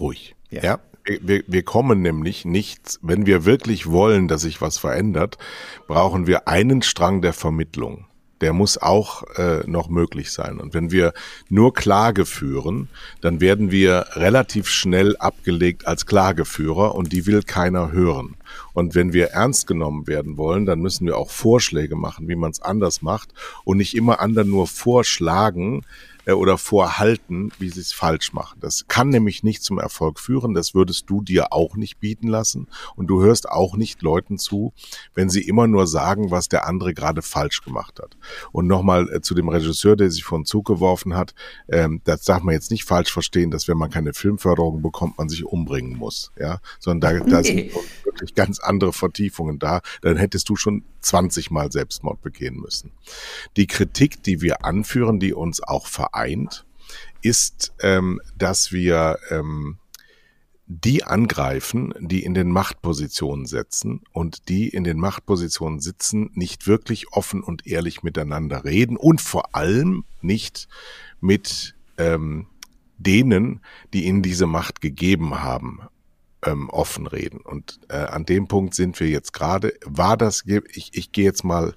[0.00, 0.34] ruhig.
[0.50, 0.62] Ja.
[0.62, 0.78] ja?
[1.20, 5.38] Wir, wir kommen nämlich nicht, wenn wir wirklich wollen, dass sich was verändert,
[5.86, 8.04] brauchen wir einen Strang der Vermittlung.
[8.42, 10.60] Der muss auch äh, noch möglich sein.
[10.60, 11.12] Und wenn wir
[11.48, 12.88] nur Klage führen,
[13.20, 18.36] dann werden wir relativ schnell abgelegt als Klageführer und die will keiner hören.
[18.74, 22.50] Und wenn wir ernst genommen werden wollen, dann müssen wir auch Vorschläge machen, wie man
[22.50, 23.32] es anders macht
[23.64, 25.84] und nicht immer anderen nur vorschlagen,
[26.28, 28.60] äh, oder vorhalten, wie sie es falsch machen.
[28.60, 30.52] Das kann nämlich nicht zum Erfolg führen.
[30.52, 32.68] Das würdest du dir auch nicht bieten lassen.
[32.94, 34.74] Und du hörst auch nicht Leuten zu,
[35.14, 38.16] wenn sie immer nur sagen, was der andere gerade falsch gemacht hat.
[38.52, 41.34] Und nochmal äh, zu dem Regisseur, der sich vor den Zug geworfen hat,
[41.68, 45.30] ähm, das darf man jetzt nicht falsch verstehen, dass wenn man keine Filmförderung bekommt, man
[45.30, 46.30] sich umbringen muss.
[46.38, 47.72] Ja, sondern da, da sind
[48.04, 49.80] wirklich ganz andere Vertiefungen da.
[50.02, 52.92] Dann hättest du schon 20 Mal Selbstmord begehen müssen.
[53.56, 56.64] Die Kritik, die wir anführen, die uns auch vereint,
[57.22, 59.78] ist, ähm, dass wir ähm,
[60.66, 67.12] die angreifen, die in den Machtpositionen sitzen und die in den Machtpositionen sitzen, nicht wirklich
[67.12, 70.68] offen und ehrlich miteinander reden und vor allem nicht
[71.20, 72.48] mit ähm,
[72.98, 73.62] denen,
[73.94, 75.88] die ihnen diese Macht gegeben haben
[76.44, 77.40] ähm, offen reden.
[77.40, 79.74] Und äh, an dem Punkt sind wir jetzt gerade.
[79.84, 81.74] War das, ich, ich gehe jetzt mal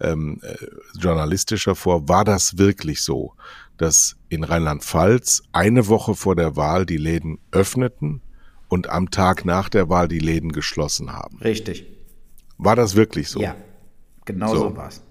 [0.00, 0.56] ähm, äh,
[0.98, 3.34] journalistischer vor, war das wirklich so,
[3.76, 8.22] dass in Rheinland-Pfalz eine Woche vor der Wahl die Läden öffneten
[8.68, 11.38] und am Tag nach der Wahl die Läden geschlossen haben?
[11.38, 11.86] Richtig.
[12.58, 13.40] War das wirklich so?
[13.40, 13.54] Ja,
[14.24, 15.02] genau so, so war es.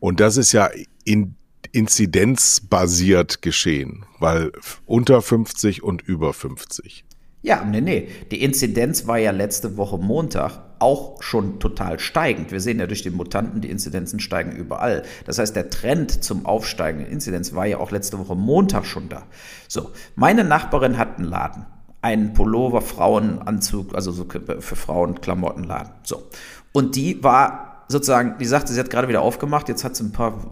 [0.00, 0.70] Und das ist ja
[1.04, 1.36] in
[1.72, 4.52] inzidenzbasiert geschehen, weil
[4.86, 7.05] unter 50 und über 50.
[7.46, 8.08] Ja, nee, nee.
[8.32, 12.50] Die Inzidenz war ja letzte Woche Montag auch schon total steigend.
[12.50, 15.04] Wir sehen ja durch die Mutanten, die Inzidenzen steigen überall.
[15.26, 19.08] Das heißt, der Trend zum Aufsteigen der Inzidenz war ja auch letzte Woche Montag schon
[19.08, 19.22] da.
[19.68, 21.66] So, meine Nachbarin hat einen Laden.
[22.02, 25.92] Einen Pullover, Frauenanzug, also so für Frauen Klamottenladen.
[26.02, 26.24] So.
[26.72, 30.10] Und die war sozusagen, die sagte, sie hat gerade wieder aufgemacht, jetzt hat sie ein
[30.10, 30.50] paar,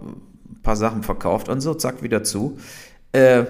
[0.62, 2.56] paar Sachen verkauft und so, zack, wieder zu.
[3.10, 3.46] Äh,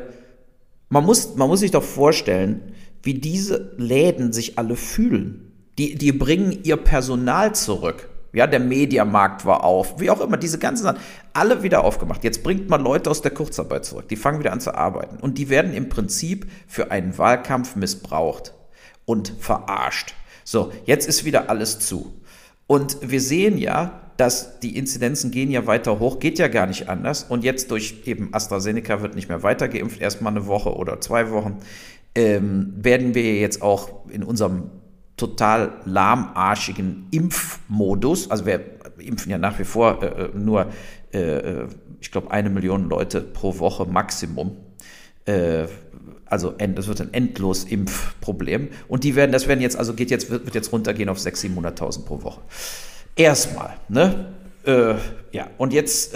[0.88, 2.72] man, muss, man muss sich doch vorstellen,
[3.05, 5.53] wie diese Läden sich alle fühlen.
[5.79, 8.09] Die, die bringen ihr Personal zurück.
[8.33, 10.99] Ja, der Mediamarkt war auf, wie auch immer, diese ganzen Sachen,
[11.33, 12.25] alle wieder aufgemacht.
[12.25, 15.19] Jetzt bringt man Leute aus der Kurzarbeit zurück, die fangen wieder an zu arbeiten.
[15.19, 18.53] Und die werden im Prinzip für einen Wahlkampf missbraucht
[19.05, 20.14] und verarscht.
[20.43, 22.21] So, jetzt ist wieder alles zu.
[22.67, 26.88] Und wir sehen ja, dass die Inzidenzen gehen ja weiter hoch, geht ja gar nicht
[26.88, 27.25] anders.
[27.25, 31.31] Und jetzt durch eben AstraZeneca wird nicht mehr weiter geimpft, erstmal eine Woche oder zwei
[31.31, 31.59] Wochen,
[32.14, 34.70] ähm, werden wir jetzt auch in unserem
[35.16, 38.61] total lahmarschigen Impfmodus, also wir
[38.98, 40.66] impfen ja nach wie vor äh, äh nur,
[41.12, 41.68] äh, äh,
[42.00, 44.57] ich glaube, eine Million Leute pro Woche Maximum.
[45.24, 45.66] Äh,
[46.27, 48.68] also das wird ein endlos Impfproblem.
[48.88, 52.05] Und die werden, das werden jetzt, also geht jetzt, wird, jetzt runtergehen auf 600.000, 700.000
[52.05, 52.40] pro Woche.
[53.14, 54.35] Erstmal, ne?
[54.64, 54.94] Äh,
[55.33, 56.14] ja, und jetzt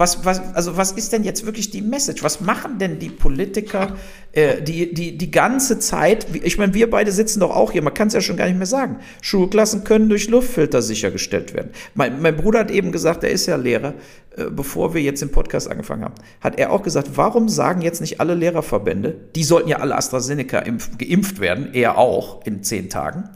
[0.00, 2.24] was, was, also was ist denn jetzt wirklich die Message?
[2.24, 3.96] Was machen denn die Politiker
[4.32, 6.26] äh, die, die, die ganze Zeit?
[6.42, 8.56] Ich meine, wir beide sitzen doch auch hier, man kann es ja schon gar nicht
[8.56, 8.98] mehr sagen.
[9.20, 11.70] Schulklassen können durch Luftfilter sichergestellt werden.
[11.94, 13.92] Mein, mein Bruder hat eben gesagt, er ist ja Lehrer,
[14.36, 18.00] äh, bevor wir jetzt den Podcast angefangen haben, hat er auch gesagt, warum sagen jetzt
[18.00, 22.88] nicht alle Lehrerverbände, die sollten ja alle AstraZeneca impf, geimpft werden, er auch in zehn
[22.88, 23.28] Tagen,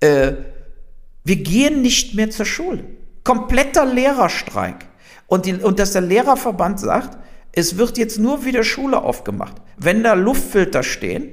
[0.00, 0.32] äh,
[1.24, 2.84] wir gehen nicht mehr zur Schule.
[3.24, 4.91] Kompletter Lehrerstreik.
[5.26, 7.18] Und, die, und dass der Lehrerverband sagt,
[7.52, 11.28] es wird jetzt nur wieder Schule aufgemacht, wenn da Luftfilter stehen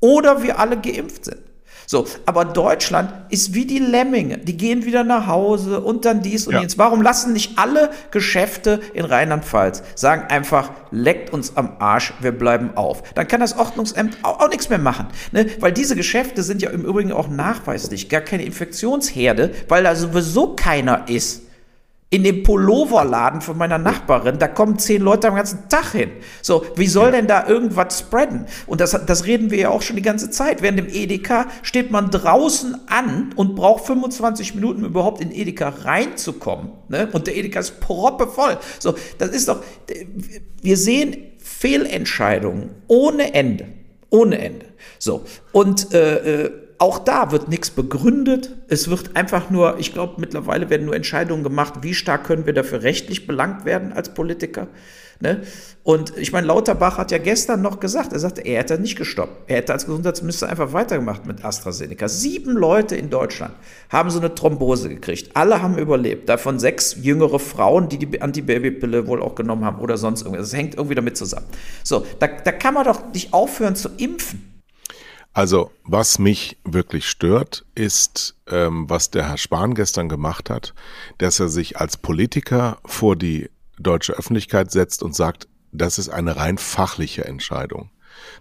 [0.00, 1.38] oder wir alle geimpft sind.
[1.86, 4.38] So, aber Deutschland ist wie die Lemminge.
[4.38, 6.60] Die gehen wieder nach Hause und dann dies und ja.
[6.60, 6.78] jenes.
[6.78, 12.70] Warum lassen nicht alle Geschäfte in Rheinland-Pfalz sagen einfach, leckt uns am Arsch, wir bleiben
[12.76, 13.02] auf.
[13.14, 15.08] Dann kann das Ordnungsamt auch, auch nichts mehr machen.
[15.32, 15.46] Ne?
[15.60, 20.54] Weil diese Geschäfte sind ja im Übrigen auch nachweislich gar keine Infektionsherde, weil da sowieso
[20.54, 21.42] keiner ist
[22.12, 26.10] in dem Pulloverladen von meiner Nachbarin, da kommen zehn Leute am ganzen Tag hin.
[26.42, 28.44] So, wie soll denn da irgendwas spreaden?
[28.66, 30.60] Und das, das reden wir ja auch schon die ganze Zeit.
[30.60, 35.70] Während dem Edeka steht man draußen an und braucht 25 Minuten, um überhaupt in Edeka
[35.70, 36.72] reinzukommen.
[36.88, 37.08] Ne?
[37.12, 38.58] Und der Edeka ist proppevoll.
[38.78, 39.62] So, das ist doch,
[40.60, 43.68] wir sehen Fehlentscheidungen ohne Ende.
[44.10, 44.66] Ohne Ende.
[44.98, 48.56] So, und äh, äh auch da wird nichts begründet.
[48.66, 52.54] Es wird einfach nur, ich glaube, mittlerweile werden nur Entscheidungen gemacht, wie stark können wir
[52.54, 54.66] dafür rechtlich belangt werden als Politiker.
[55.20, 55.42] Ne?
[55.84, 59.48] Und ich meine, Lauterbach hat ja gestern noch gesagt, er sagte, er hätte nicht gestoppt.
[59.48, 62.08] Er hätte als Gesundheitsminister einfach weitergemacht mit AstraZeneca.
[62.08, 63.54] Sieben Leute in Deutschland
[63.88, 65.36] haben so eine Thrombose gekriegt.
[65.36, 66.28] Alle haben überlebt.
[66.28, 70.50] Davon sechs jüngere Frauen, die die Antibabypille wohl auch genommen haben oder sonst irgendwas.
[70.50, 71.46] Das hängt irgendwie damit zusammen.
[71.84, 74.51] So, da, da kann man doch nicht aufhören zu impfen.
[75.34, 80.74] Also, was mich wirklich stört, ist, ähm, was der Herr Spahn gestern gemacht hat,
[81.18, 86.36] dass er sich als Politiker vor die deutsche Öffentlichkeit setzt und sagt, das ist eine
[86.36, 87.90] rein fachliche Entscheidung.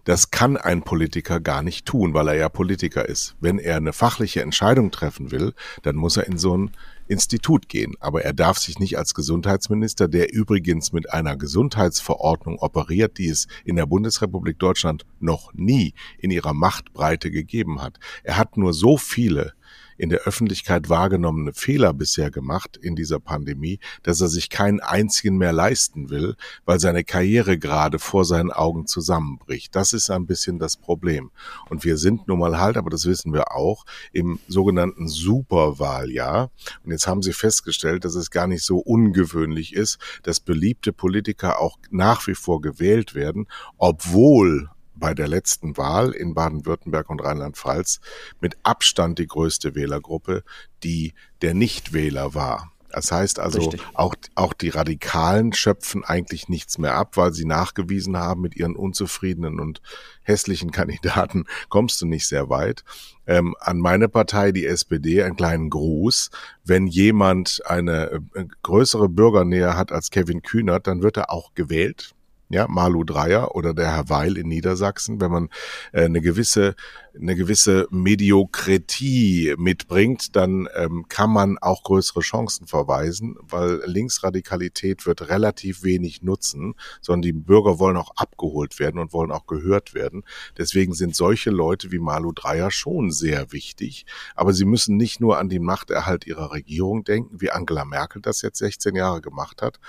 [0.04, 3.36] Das kann ein Politiker gar nicht tun, weil er ja Politiker ist.
[3.39, 6.71] Wenn er eine fachliche Entscheidung treffen will, dann muss er in so ein
[7.12, 7.93] Institut gehen.
[8.00, 13.47] Aber er darf sich nicht als Gesundheitsminister, der übrigens mit einer Gesundheitsverordnung operiert, die es
[13.65, 18.00] in der Bundesrepublik Deutschland noch nie in ihrer Machtbreite gegeben hat.
[18.24, 19.54] Er hat nur so viele
[20.01, 25.37] in der Öffentlichkeit wahrgenommene Fehler bisher gemacht in dieser Pandemie, dass er sich keinen einzigen
[25.37, 26.35] mehr leisten will,
[26.65, 29.75] weil seine Karriere gerade vor seinen Augen zusammenbricht.
[29.75, 31.29] Das ist ein bisschen das Problem.
[31.69, 36.49] Und wir sind nun mal halt, aber das wissen wir auch, im sogenannten Superwahljahr.
[36.83, 41.59] Und jetzt haben sie festgestellt, dass es gar nicht so ungewöhnlich ist, dass beliebte Politiker
[41.59, 43.45] auch nach wie vor gewählt werden,
[43.77, 47.99] obwohl bei der letzten Wahl in Baden-Württemberg und Rheinland-Pfalz
[48.39, 50.43] mit Abstand die größte Wählergruppe,
[50.83, 52.71] die der Nichtwähler war.
[52.91, 58.17] Das heißt also, auch, auch die Radikalen schöpfen eigentlich nichts mehr ab, weil sie nachgewiesen
[58.17, 59.81] haben, mit ihren unzufriedenen und
[60.23, 62.83] hässlichen Kandidaten kommst du nicht sehr weit.
[63.27, 66.31] Ähm, an meine Partei, die SPD, einen kleinen Gruß.
[66.63, 72.13] Wenn jemand eine äh, größere Bürgernähe hat als Kevin Kühnert, dann wird er auch gewählt
[72.51, 75.49] ja, Malu Dreyer oder der Herr Weil in Niedersachsen, wenn man
[75.91, 76.75] äh, eine gewisse
[77.15, 85.29] eine gewisse Mediokritie mitbringt, dann ähm, kann man auch größere Chancen verweisen, weil Linksradikalität wird
[85.29, 90.23] relativ wenig nutzen, sondern die Bürger wollen auch abgeholt werden und wollen auch gehört werden.
[90.57, 95.37] Deswegen sind solche Leute wie Malu Dreyer schon sehr wichtig, aber sie müssen nicht nur
[95.37, 99.79] an den Machterhalt ihrer Regierung denken, wie Angela Merkel das jetzt 16 Jahre gemacht hat,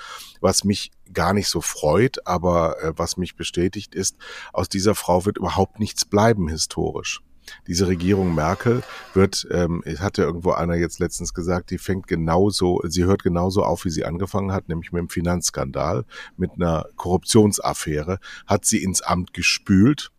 [0.40, 4.16] was mich gar nicht so freut, aber äh, was mich bestätigt ist,
[4.52, 7.20] aus dieser Frau wird überhaupt nichts bleiben historisch.
[7.66, 8.82] Diese Regierung Merkel
[9.14, 13.64] wird, ähm, hat ja irgendwo einer jetzt letztens gesagt, die fängt genauso, sie hört genauso
[13.64, 16.04] auf, wie sie angefangen hat, nämlich mit dem Finanzskandal,
[16.36, 20.11] mit einer Korruptionsaffäre, hat sie ins Amt gespült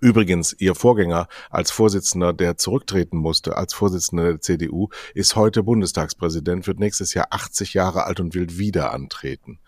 [0.00, 6.66] Übrigens, Ihr Vorgänger als Vorsitzender, der zurücktreten musste, als Vorsitzender der CDU, ist heute Bundestagspräsident,
[6.66, 9.58] wird nächstes Jahr 80 Jahre alt und will wieder antreten.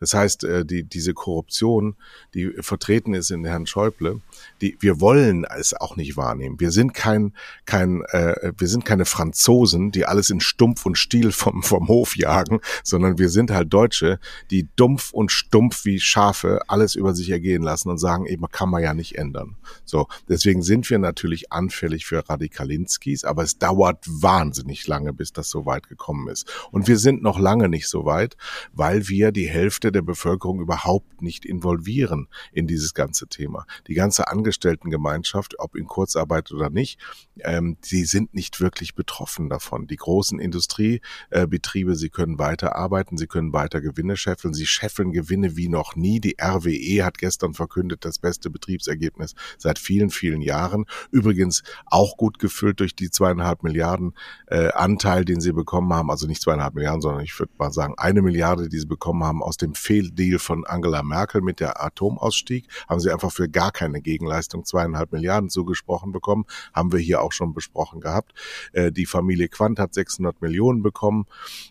[0.00, 1.96] Das heißt, äh, die, diese Korruption,
[2.32, 4.22] die vertreten ist in Herrn Schäuble,
[4.62, 6.58] die, wir wollen es auch nicht wahrnehmen.
[6.58, 7.34] Wir sind kein,
[7.66, 12.16] kein, äh, wir sind keine Franzosen, die alles in Stumpf und Stiel vom, vom Hof
[12.16, 14.18] jagen, sondern wir sind halt Deutsche,
[14.50, 18.70] die dumpf und stumpf wie Schafe alles über sich ergehen lassen und sagen, eben kann
[18.70, 19.56] man ja nicht ändern.
[19.84, 25.50] So, deswegen sind wir natürlich anfällig für Radikalinskis, aber es dauert wahnsinnig lange, bis das
[25.50, 26.50] so weit gekommen ist.
[26.70, 28.36] Und wir sind noch lange nicht so weit,
[28.72, 33.66] weil wir die Hälfte der Bevölkerung überhaupt nicht involvieren in dieses ganze Thema.
[33.86, 36.98] Die ganze Angestelltengemeinschaft, ob in Kurzarbeit oder nicht,
[37.40, 39.86] ähm, die sind nicht wirklich betroffen davon.
[39.86, 45.56] Die großen Industriebetriebe, sie können weiter arbeiten, sie können weiter Gewinne scheffeln, sie scheffeln Gewinne
[45.56, 46.20] wie noch nie.
[46.20, 50.86] Die RWE hat gestern verkündet, das beste Betriebsergebnis seit vielen, vielen Jahren.
[51.10, 54.14] Übrigens auch gut gefüllt durch die zweieinhalb Milliarden
[54.46, 56.10] äh, Anteil, den sie bekommen haben.
[56.10, 59.42] Also nicht zweieinhalb Milliarden, sondern ich würde mal sagen eine Milliarde, die sie bekommen haben
[59.42, 62.66] aus dem Fehldeal von Angela Merkel mit der Atomausstieg.
[62.88, 66.44] Haben sie einfach für gar keine Gegenleistung zweieinhalb Milliarden zugesprochen bekommen.
[66.72, 68.32] Haben wir hier auch schon besprochen gehabt.
[68.72, 71.26] Äh, die Familie Quant hat 600 Millionen bekommen,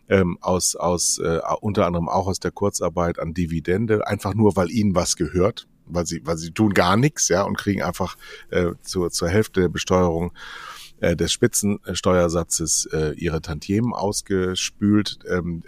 [0.10, 4.72] ähm, aus, aus äh, unter anderem auch aus der Kurzarbeit an Dividende, einfach nur, weil
[4.72, 8.18] ihnen was gehört weil sie, weil sie tun gar nichts, ja, und kriegen einfach
[8.50, 10.34] äh, zur, zur Hälfte der Besteuerung
[11.02, 15.20] äh, des Spitzensteuersatzes äh, ihre Tantiemen ausgespült.
[15.30, 15.64] Ähm,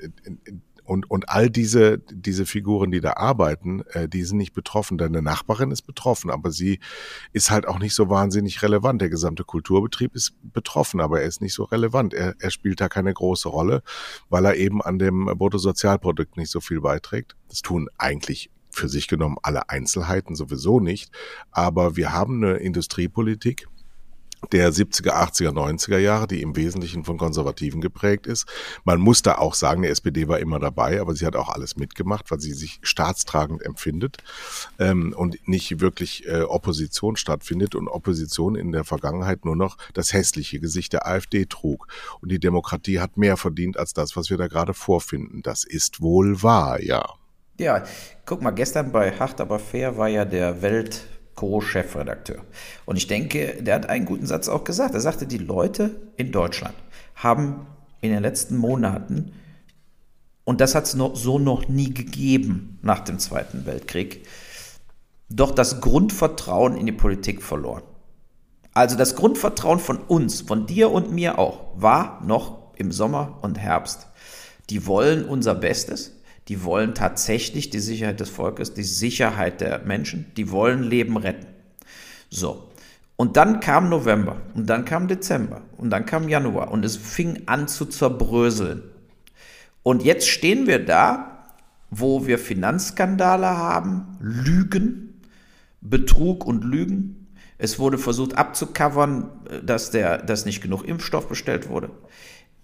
[0.86, 4.98] und, und all diese, diese Figuren, die da arbeiten, äh, die sind nicht betroffen.
[4.98, 6.80] Deine Nachbarin ist betroffen, aber sie
[7.32, 9.02] ist halt auch nicht so wahnsinnig relevant.
[9.02, 12.14] Der gesamte Kulturbetrieb ist betroffen, aber er ist nicht so relevant.
[12.14, 13.82] Er, er spielt da keine große Rolle,
[14.30, 17.36] weil er eben an dem Bruttosozialprodukt nicht so viel beiträgt.
[17.48, 21.12] Das tun eigentlich für sich genommen alle Einzelheiten sowieso nicht.
[21.52, 23.68] Aber wir haben eine Industriepolitik,
[24.52, 28.46] der 70er, 80er, 90er Jahre, die im Wesentlichen von Konservativen geprägt ist.
[28.84, 31.78] Man muss da auch sagen, die SPD war immer dabei, aber sie hat auch alles
[31.78, 34.18] mitgemacht, weil sie sich staatstragend empfindet
[34.80, 40.14] ähm, und nicht wirklich äh, Opposition stattfindet und Opposition in der Vergangenheit nur noch das
[40.14, 41.88] hässliche Gesicht der AfD trug.
[42.22, 45.42] Und die Demokratie hat mehr verdient als das, was wir da gerade vorfinden.
[45.42, 47.04] Das ist wohl wahr, ja.
[47.60, 47.84] Ja,
[48.26, 51.04] guck mal, gestern bei Hart aber fair war ja der Welt
[51.36, 52.44] Co-Chefredakteur.
[52.86, 54.94] Und ich denke, der hat einen guten Satz auch gesagt.
[54.94, 56.76] Er sagte, die Leute in Deutschland
[57.16, 57.68] haben
[58.02, 59.34] in den letzten Monaten,
[60.46, 64.28] und das hat es so noch nie gegeben nach dem Zweiten Weltkrieg,
[65.30, 67.84] doch das Grundvertrauen in die Politik verloren.
[68.74, 73.60] Also das Grundvertrauen von uns, von dir und mir auch, war noch im Sommer und
[73.60, 74.08] Herbst.
[74.70, 76.12] Die wollen unser Bestes,
[76.47, 81.47] die wollen tatsächlich die Sicherheit des Volkes, die Sicherheit der Menschen, die wollen Leben retten.
[82.29, 82.69] So.
[83.15, 87.43] Und dann kam November und dann kam Dezember und dann kam Januar und es fing
[87.45, 88.84] an zu zerbröseln.
[89.84, 91.45] Und jetzt stehen wir da,
[91.91, 95.21] wo wir Finanzskandale haben, Lügen,
[95.82, 97.27] Betrug und Lügen.
[97.58, 99.29] Es wurde versucht abzucovern,
[99.63, 101.91] dass, der, dass nicht genug Impfstoff bestellt wurde.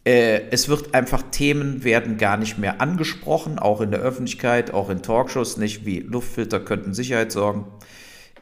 [0.06, 4.90] Äh, es wird einfach Themen werden gar nicht mehr angesprochen, auch in der Öffentlichkeit, auch
[4.90, 7.68] in Talkshows nicht, wie Luftfilter könnten Sicherheit sorgen,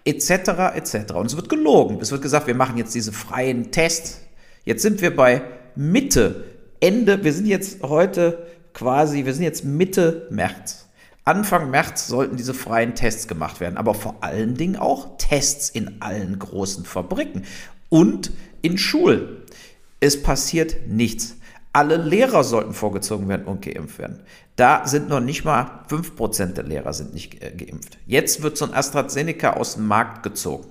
[0.06, 0.30] etc.,
[0.76, 1.14] etc.
[1.14, 2.00] Und es wird gelogen.
[2.02, 4.22] Es wird gesagt, wir machen jetzt diese freien Tests.
[4.66, 5.42] Jetzt sind wir bei
[5.76, 6.44] Mitte,
[6.80, 10.88] Ende, wir sind jetzt heute quasi, wir sind jetzt Mitte März.
[11.24, 16.02] Anfang März sollten diese freien Tests gemacht werden, aber vor allen Dingen auch Tests in
[16.02, 17.44] allen großen Fabriken
[17.90, 19.38] und in Schulen.
[20.00, 21.37] Es passiert nichts.
[21.78, 24.22] Alle Lehrer sollten vorgezogen werden und geimpft werden.
[24.56, 28.00] Da sind noch nicht mal 5% der Lehrer sind nicht äh, geimpft.
[28.08, 30.66] Jetzt wird so ein AstraZeneca aus dem Markt gezogen.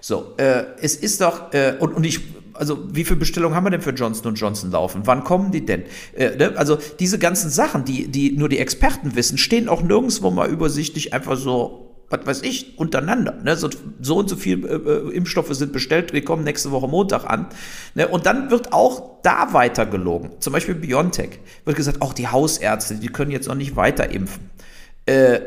[0.00, 2.20] So, äh, es ist doch, äh, und, und ich,
[2.54, 5.02] also wie viele Bestellungen haben wir denn für Johnson Johnson laufen?
[5.04, 5.82] Wann kommen die denn?
[6.14, 6.52] Äh, ne?
[6.54, 11.12] Also diese ganzen Sachen, die, die nur die Experten wissen, stehen auch nirgendwo mal übersichtlich
[11.12, 13.38] einfach so was weiß ich, untereinander.
[13.42, 13.56] Ne?
[13.56, 13.70] So,
[14.00, 17.46] so und so viel äh, äh, Impfstoffe sind bestellt, wir kommen nächste Woche Montag an.
[17.94, 18.06] Ne?
[18.08, 20.30] Und dann wird auch da weiter gelogen.
[20.40, 24.50] Zum Beispiel BioNTech wird gesagt, auch die Hausärzte, die können jetzt noch nicht weiter impfen.
[25.06, 25.40] Äh,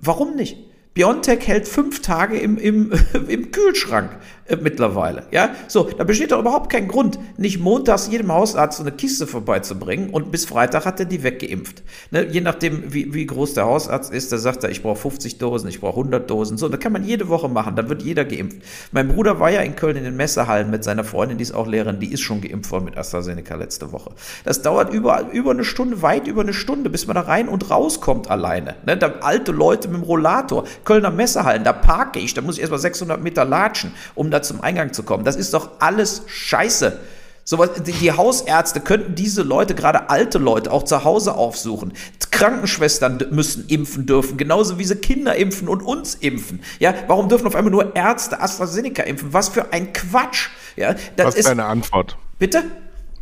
[0.00, 0.56] warum nicht?
[0.94, 2.92] BioNTech hält fünf Tage im, im,
[3.28, 4.10] im Kühlschrank.
[4.48, 5.24] Äh, mittlerweile.
[5.30, 9.26] Ja, so, da besteht doch überhaupt kein Grund, nicht montags jedem Hausarzt so eine Kiste
[9.26, 11.82] vorbeizubringen und bis Freitag hat er die weggeimpft.
[12.10, 15.36] Ne, je nachdem, wie, wie groß der Hausarzt ist, da sagt er, ich brauche 50
[15.36, 16.56] Dosen, ich brauche 100 Dosen.
[16.56, 18.62] So, da kann man jede Woche machen, dann wird jeder geimpft.
[18.90, 21.66] Mein Bruder war ja in Köln in den Messehallen mit seiner Freundin, die ist auch
[21.66, 24.12] Lehrerin, die ist schon geimpft worden mit AstraZeneca letzte Woche.
[24.44, 27.70] Das dauert über, über eine Stunde, weit über eine Stunde, bis man da rein und
[27.70, 28.76] rauskommt alleine.
[28.86, 32.62] Ne, da alte Leute mit dem Rollator, Kölner Messehallen, da parke ich, da muss ich
[32.62, 35.24] erstmal 600 Meter latschen, um da zum Eingang zu kommen.
[35.24, 36.98] Das ist doch alles Scheiße.
[37.44, 41.94] Sowas, die, die Hausärzte könnten diese Leute, gerade alte Leute, auch zu Hause aufsuchen.
[42.30, 46.60] Krankenschwestern müssen impfen dürfen, genauso wie sie Kinder impfen und uns impfen.
[46.78, 49.32] Ja, warum dürfen auf einmal nur Ärzte AstraZeneca impfen?
[49.32, 50.50] Was für ein Quatsch.
[50.76, 52.16] Ja, das Was ist deine Antwort?
[52.38, 52.62] Bitte?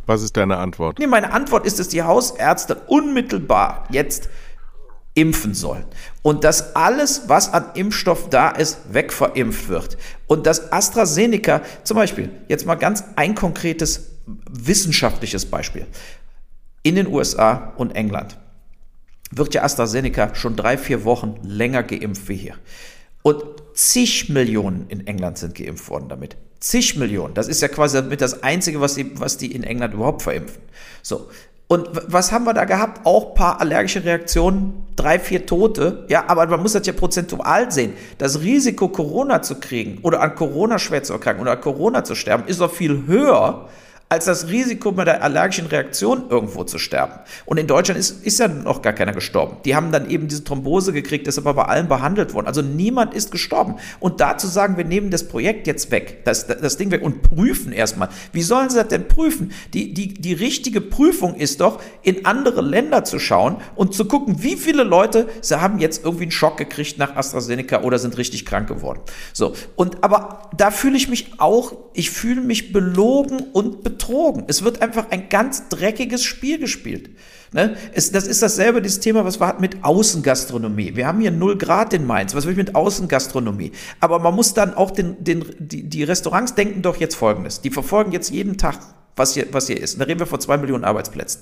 [0.05, 0.99] Was ist deine Antwort?
[0.99, 4.29] Nee, meine Antwort ist, dass die Hausärzte unmittelbar jetzt
[5.17, 5.83] impfen sollen.
[6.21, 9.97] Und dass alles, was an Impfstoff da ist, wegverimpft wird.
[10.27, 14.11] Und dass AstraZeneca, zum Beispiel, jetzt mal ganz ein konkretes
[14.47, 15.87] wissenschaftliches Beispiel.
[16.83, 18.37] In den USA und England
[19.31, 22.55] wird ja AstraZeneca schon drei, vier Wochen länger geimpft wie hier.
[23.23, 23.43] Und
[23.73, 26.37] zig Millionen in England sind geimpft worden damit.
[26.59, 27.33] Zig Millionen.
[27.33, 30.61] Das ist ja quasi damit das Einzige, was die, was die in England überhaupt verimpfen.
[31.01, 31.29] So.
[31.69, 33.05] Und was haben wir da gehabt?
[33.05, 36.05] Auch paar allergische Reaktionen, drei, vier Tote.
[36.07, 37.93] Ja, aber man muss das ja prozentual sehen.
[38.17, 42.15] Das Risiko, Corona zu kriegen oder an Corona schwer zu erkranken oder an Corona zu
[42.15, 43.67] sterben, ist doch viel höher,
[44.09, 47.19] als das Risiko bei der allergischen Reaktion irgendwo zu sterben.
[47.45, 49.57] Und in Deutschland ist, ist ja noch gar keiner gestorben.
[49.65, 52.47] Die haben dann eben diese Thrombose gekriegt, ist aber bei allen behandelt worden.
[52.47, 53.75] Also niemand ist gestorben.
[53.99, 57.21] Und da zu sagen, wir nehmen das Projekt jetzt weg, das, das Ding weg und
[57.21, 58.07] prüfen erstmal.
[58.31, 59.51] Wie sollen sie das denn prüfen?
[59.73, 64.41] Die, die, die richtige Prüfung ist doch, in andere Länder zu schauen und zu gucken,
[64.41, 68.45] wie viele Leute, sie haben jetzt irgendwie einen Schock gekriegt nach AstraZeneca oder sind richtig
[68.45, 69.01] krank geworden.
[69.33, 69.53] So.
[69.75, 74.43] Und aber da fühle ich mich auch, ich fühle mich belogen und betrogen betrogen.
[74.47, 77.09] Es wird einfach ein ganz dreckiges Spiel gespielt.
[77.51, 77.75] Ne?
[77.93, 80.95] Es, das ist dasselbe, dieses Thema, was wir hatten mit Außengastronomie.
[80.95, 82.35] Wir haben hier 0 Grad in Mainz.
[82.35, 83.71] Was will ich mit Außengastronomie?
[83.99, 87.61] Aber man muss dann auch den, den, die, die Restaurants denken doch jetzt Folgendes.
[87.61, 88.79] Die verfolgen jetzt jeden Tag,
[89.15, 89.99] was hier, was hier ist.
[89.99, 91.41] Da reden wir von zwei Millionen Arbeitsplätzen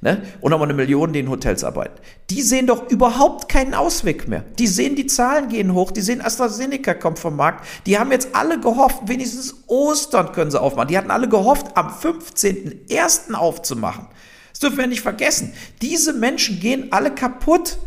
[0.00, 0.22] ne?
[0.40, 2.00] und nochmal eine Million, die in Hotels arbeiten.
[2.30, 4.44] Die sehen doch überhaupt keinen Ausweg mehr.
[4.58, 7.66] Die sehen, die Zahlen gehen hoch, die sehen, AstraZeneca kommt vom Markt.
[7.86, 10.88] Die haben jetzt alle gehofft, wenigstens Ostern können sie aufmachen.
[10.88, 13.34] Die hatten alle gehofft, am 15.01.
[13.34, 14.06] aufzumachen.
[14.50, 15.52] Das dürfen wir nicht vergessen.
[15.80, 17.78] Diese Menschen gehen alle kaputt.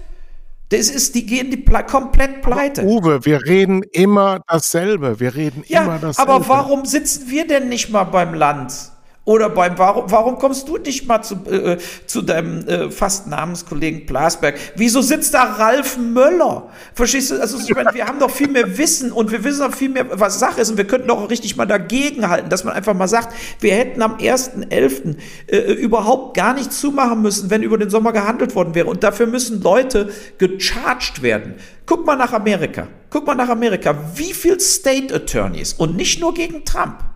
[0.69, 2.81] Das ist, die gehen die ple komplett pleite.
[2.81, 5.19] Aber Uwe, wir reden immer dasselbe.
[5.19, 6.31] Wir reden ja, immer dasselbe.
[6.31, 8.92] Aber warum sitzen wir denn nicht mal beim Land?
[9.25, 14.05] Oder beim, warum, warum kommst du nicht mal zu, äh, zu deinem äh, fast Namenskollegen
[14.05, 14.59] Blasberg?
[14.75, 16.69] Wieso sitzt da Ralf Möller?
[16.93, 17.39] Verstehst du?
[17.39, 20.07] Also, ich meine, wir haben doch viel mehr Wissen und wir wissen auch viel mehr,
[20.19, 23.33] was Sache ist und wir könnten doch richtig mal dagegenhalten, dass man einfach mal sagt,
[23.61, 25.15] wir hätten am 1.11.
[25.47, 28.87] Äh, überhaupt gar nicht zumachen müssen, wenn über den Sommer gehandelt worden wäre.
[28.87, 31.55] Und dafür müssen Leute gecharged werden.
[31.85, 32.89] Guck mal nach Amerika.
[33.09, 33.95] Guck mal nach Amerika.
[34.15, 37.12] Wie viel State Attorneys und nicht nur gegen Trump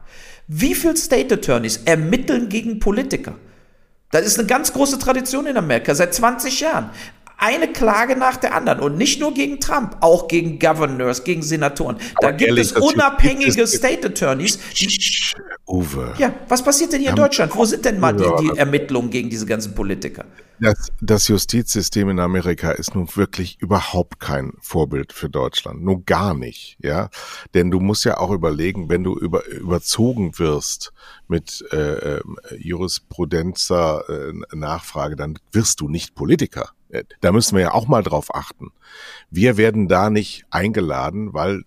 [0.48, 3.36] wie viele State Attorneys ermitteln gegen Politiker?
[4.12, 6.89] Das ist eine ganz große Tradition in Amerika, seit 20 Jahren.
[7.39, 11.98] Eine Klage nach der anderen und nicht nur gegen Trump, auch gegen Governors, gegen Senatoren.
[12.20, 14.58] Da Aber gibt ehrlich, es unabhängige ist, State Attorneys.
[14.74, 15.00] Die,
[15.68, 16.14] Uwe.
[16.18, 17.56] Ja, was passiert denn hier in Deutschland?
[17.56, 20.26] Wo sind denn mal die, die Ermittlungen gegen diese ganzen Politiker?
[20.60, 25.84] Das, das Justizsystem in Amerika ist nun wirklich überhaupt kein Vorbild für Deutschland.
[25.84, 27.10] Nur gar nicht, ja.
[27.53, 30.93] Denn du musst ja auch überlegen, wenn du über, überzogen wirst
[31.28, 32.22] mit äh, äh,
[32.58, 36.72] Jurisprudenzer äh, Nachfrage, dann wirst du nicht Politiker.
[36.89, 38.72] Äh, da müssen wir ja auch mal drauf achten.
[39.30, 41.64] Wir werden da nicht eingeladen, weil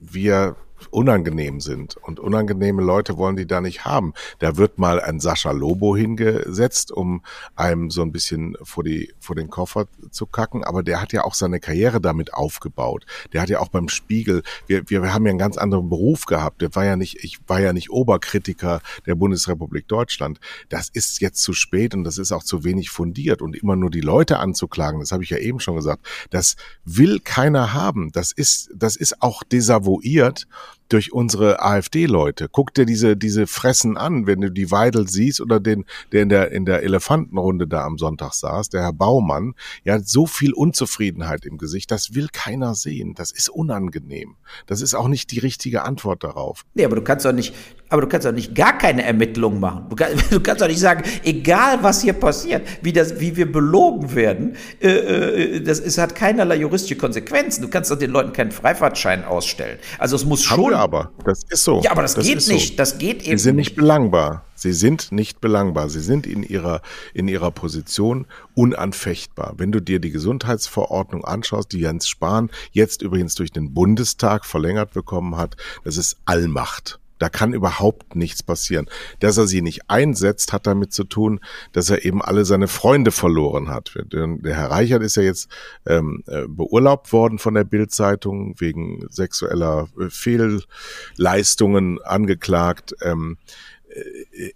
[0.00, 0.56] wir
[0.90, 1.96] unangenehm sind.
[1.96, 4.14] Und unangenehme Leute wollen die da nicht haben.
[4.38, 7.22] Da wird mal ein Sascha Lobo hingesetzt, um
[7.56, 10.64] einem so ein bisschen vor, die, vor den Koffer zu kacken.
[10.64, 13.04] Aber der hat ja auch seine Karriere damit aufgebaut.
[13.32, 16.62] Der hat ja auch beim Spiegel, wir, wir haben ja einen ganz anderen Beruf gehabt.
[16.62, 20.40] Der war ja nicht, ich war ja nicht Oberkritiker der Bundesrepublik Deutschland.
[20.68, 23.42] Das ist jetzt zu spät und das ist auch zu wenig fundiert.
[23.42, 27.20] Und immer nur die Leute anzuklagen, das habe ich ja eben schon gesagt, das will
[27.20, 28.10] keiner haben.
[28.12, 30.46] Das ist, das ist auch desavouiert
[30.88, 32.48] durch unsere AfD-Leute.
[32.50, 36.28] Guck dir diese, diese Fressen an, wenn du die Weidel siehst oder den, der in
[36.28, 41.44] der, in der Elefantenrunde da am Sonntag saß, der Herr Baumann, ja, so viel Unzufriedenheit
[41.44, 43.14] im Gesicht, das will keiner sehen.
[43.14, 44.36] Das ist unangenehm.
[44.66, 46.64] Das ist auch nicht die richtige Antwort darauf.
[46.74, 47.54] Nee, aber du kannst doch nicht,
[47.90, 49.86] Aber du kannst doch nicht gar keine Ermittlungen machen.
[49.88, 53.50] Du, kann, du kannst doch nicht sagen, egal was hier passiert, wie, das, wie wir
[53.50, 57.62] belogen werden, äh, äh, das es hat keinerlei juristische Konsequenzen.
[57.62, 59.78] Du kannst doch den Leuten keinen Freifahrtschein ausstellen.
[59.98, 60.70] Also es muss Haben schon.
[60.72, 61.80] wir aber, das ist so.
[61.82, 62.70] Ja, aber das, das geht nicht.
[62.70, 62.76] So.
[62.76, 64.44] Das geht eben Sie sind nicht belangbar.
[64.54, 65.88] Sie sind nicht belangbar.
[65.88, 66.82] Sie sind in ihrer,
[67.14, 69.54] in ihrer Position unanfechtbar.
[69.56, 74.92] Wenn du dir die Gesundheitsverordnung anschaust, die Jens Spahn jetzt übrigens durch den Bundestag verlängert
[74.92, 76.98] bekommen hat, das ist Allmacht.
[77.18, 78.86] Da kann überhaupt nichts passieren.
[79.20, 81.40] Dass er sie nicht einsetzt, hat damit zu tun,
[81.72, 83.94] dass er eben alle seine Freunde verloren hat.
[84.12, 85.48] Der Herr Reichert ist ja jetzt
[85.86, 92.94] ähm, äh, beurlaubt worden von der Bildzeitung wegen sexueller äh, Fehlleistungen angeklagt.
[93.02, 93.38] Ähm,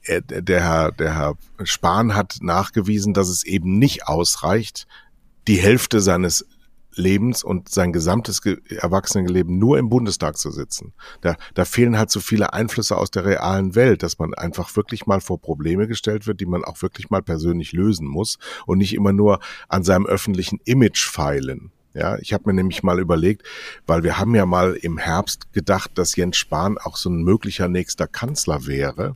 [0.05, 1.35] äh, der Herr, der Herr
[1.65, 4.87] Spahn hat nachgewiesen, dass es eben nicht ausreicht,
[5.49, 6.47] die Hälfte seines
[6.95, 10.93] Lebens und sein gesamtes Erwachsenenleben nur im Bundestag zu sitzen.
[11.21, 15.07] Da, da fehlen halt so viele Einflüsse aus der realen Welt, dass man einfach wirklich
[15.07, 18.95] mal vor Probleme gestellt wird, die man auch wirklich mal persönlich lösen muss und nicht
[18.95, 21.73] immer nur an seinem öffentlichen Image feilen.
[21.95, 23.47] Ja, ich habe mir nämlich mal überlegt,
[23.87, 27.69] weil wir haben ja mal im Herbst gedacht, dass Jens Spahn auch so ein möglicher
[27.69, 29.15] nächster Kanzler wäre.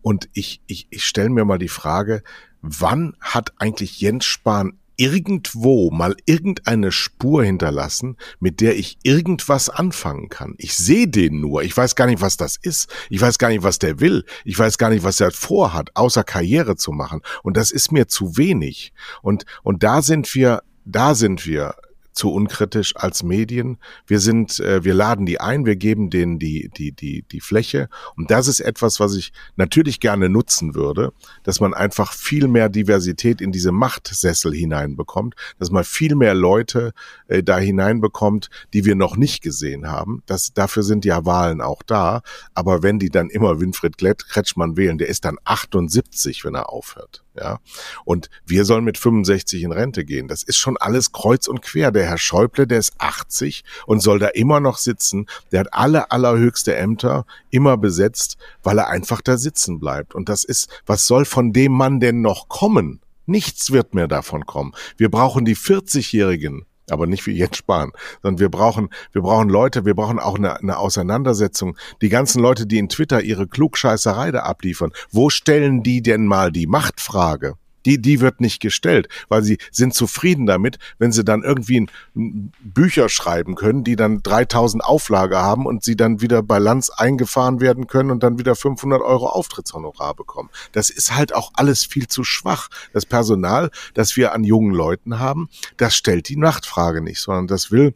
[0.00, 2.24] Und ich, ich, ich stelle mir mal die Frage,
[2.60, 10.28] wann hat eigentlich Jens Spahn irgendwo mal irgendeine Spur hinterlassen, mit der ich irgendwas anfangen
[10.28, 10.54] kann.
[10.58, 11.64] Ich sehe den nur.
[11.64, 12.88] Ich weiß gar nicht, was das ist.
[13.10, 14.24] Ich weiß gar nicht, was der will.
[14.44, 17.20] Ich weiß gar nicht, was er vorhat, außer Karriere zu machen.
[17.42, 18.92] Und das ist mir zu wenig.
[19.22, 21.74] Und, und da sind wir, da sind wir
[22.12, 23.78] zu unkritisch als Medien.
[24.06, 27.88] Wir sind, äh, wir laden die ein, wir geben denen die, die, die, die Fläche.
[28.16, 32.68] Und das ist etwas, was ich natürlich gerne nutzen würde, dass man einfach viel mehr
[32.68, 36.92] Diversität in diese Machtsessel hineinbekommt, dass man viel mehr Leute
[37.28, 40.22] äh, da hineinbekommt, die wir noch nicht gesehen haben.
[40.26, 42.22] Das, dafür sind ja Wahlen auch da.
[42.54, 47.24] Aber wenn die dann immer Winfried Kretschmann wählen, der ist dann 78, wenn er aufhört.
[47.34, 47.60] Ja.
[48.04, 50.28] Und wir sollen mit 65 in Rente gehen.
[50.28, 51.90] Das ist schon alles kreuz und quer.
[51.90, 55.26] Der Herr Schäuble, der ist 80 und soll da immer noch sitzen.
[55.50, 60.14] Der hat alle allerhöchste Ämter immer besetzt, weil er einfach da sitzen bleibt.
[60.14, 63.00] Und das ist, was soll von dem Mann denn noch kommen?
[63.24, 64.72] Nichts wird mehr davon kommen.
[64.96, 69.84] Wir brauchen die 40-Jährigen, aber nicht wie Jens Spahn, sondern wir brauchen, wir brauchen Leute,
[69.84, 71.76] wir brauchen auch eine, eine Auseinandersetzung.
[72.00, 76.52] Die ganzen Leute, die in Twitter ihre Klugscheißerei da abliefern, wo stellen die denn mal
[76.52, 77.54] die Machtfrage?
[77.86, 82.52] Die, die wird nicht gestellt, weil sie sind zufrieden damit, wenn sie dann irgendwie ein,
[82.60, 87.60] Bücher schreiben können, die dann 3000 Auflage haben und sie dann wieder bei Lanz eingefahren
[87.60, 90.50] werden können und dann wieder 500 Euro Auftrittshonorar bekommen.
[90.72, 92.68] Das ist halt auch alles viel zu schwach.
[92.92, 97.70] Das Personal, das wir an jungen Leuten haben, das stellt die Nachtfrage nicht, sondern das
[97.70, 97.94] will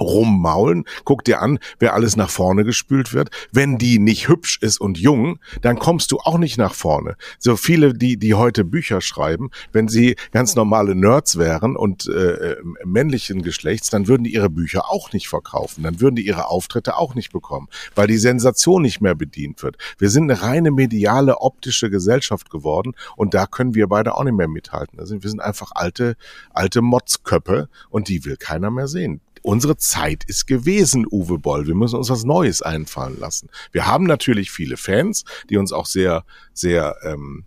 [0.00, 0.84] rummaulen.
[1.04, 3.30] Guck dir an, wer alles nach vorne gespült wird.
[3.52, 7.16] Wenn die nicht hübsch ist und jung, dann kommst du auch nicht nach vorne.
[7.38, 12.56] So viele, die, die heute Bücher schreiben, wenn sie ganz normale Nerds wären und äh,
[12.84, 15.82] männlichen Geschlechts, dann würden die ihre Bücher auch nicht verkaufen.
[15.82, 19.76] Dann würden die ihre Auftritte auch nicht bekommen, weil die Sensation nicht mehr bedient wird.
[19.98, 24.36] Wir sind eine reine mediale, optische Gesellschaft geworden und da können wir beide auch nicht
[24.36, 24.98] mehr mithalten.
[24.98, 26.16] Also wir sind einfach alte,
[26.52, 31.66] alte Motzköppe und die will keiner mehr sehen unsere Zeit ist gewesen, Uwe Boll.
[31.66, 33.48] Wir müssen uns was Neues einfallen lassen.
[33.72, 37.44] Wir haben natürlich viele Fans, die uns auch sehr, sehr ähm,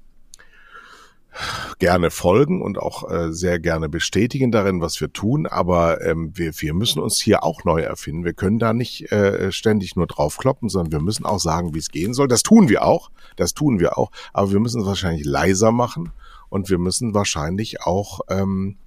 [1.79, 5.47] gerne folgen und auch äh, sehr gerne bestätigen darin, was wir tun.
[5.47, 8.23] Aber ähm, wir, wir müssen uns hier auch neu erfinden.
[8.23, 11.89] Wir können da nicht äh, ständig nur draufkloppen, sondern wir müssen auch sagen, wie es
[11.89, 12.27] gehen soll.
[12.27, 13.09] Das tun wir auch.
[13.35, 14.11] Das tun wir auch.
[14.31, 16.11] Aber wir müssen es wahrscheinlich leiser machen
[16.49, 18.77] und wir müssen wahrscheinlich auch ähm,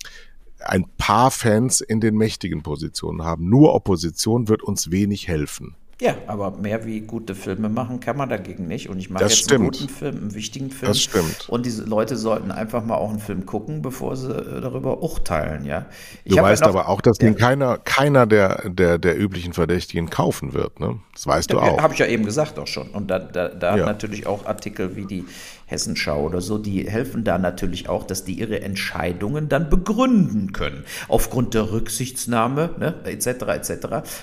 [0.68, 3.48] ein paar Fans in den mächtigen Positionen haben.
[3.48, 5.74] Nur Opposition wird uns wenig helfen.
[5.98, 8.90] Ja, aber mehr wie gute Filme machen kann man dagegen nicht.
[8.90, 9.60] Und ich mache jetzt stimmt.
[9.62, 10.88] einen guten Film, einen wichtigen Film.
[10.90, 11.48] Das stimmt.
[11.48, 15.64] Und diese Leute sollten einfach mal auch einen Film gucken, bevor sie äh, darüber urteilen,
[15.64, 15.86] ja.
[16.24, 17.28] Ich du weißt ja noch- aber auch, dass Ja.
[17.28, 20.98] den keiner, keiner der, der, der üblichen Verdächtigen kaufen wird, ne?
[21.14, 21.80] Das weißt du auch.
[21.80, 22.90] Habe ich ja eben gesagt auch schon.
[22.90, 23.86] Und da, da, da Ja.
[23.86, 25.24] natürlich auch Artikel wie die
[25.66, 30.84] Hessenschau oder so, die helfen da natürlich auch, dass die ihre Entscheidungen dann begründen können.
[31.08, 33.74] Aufgrund der Rücksichtnahme, ne, etc., etc.,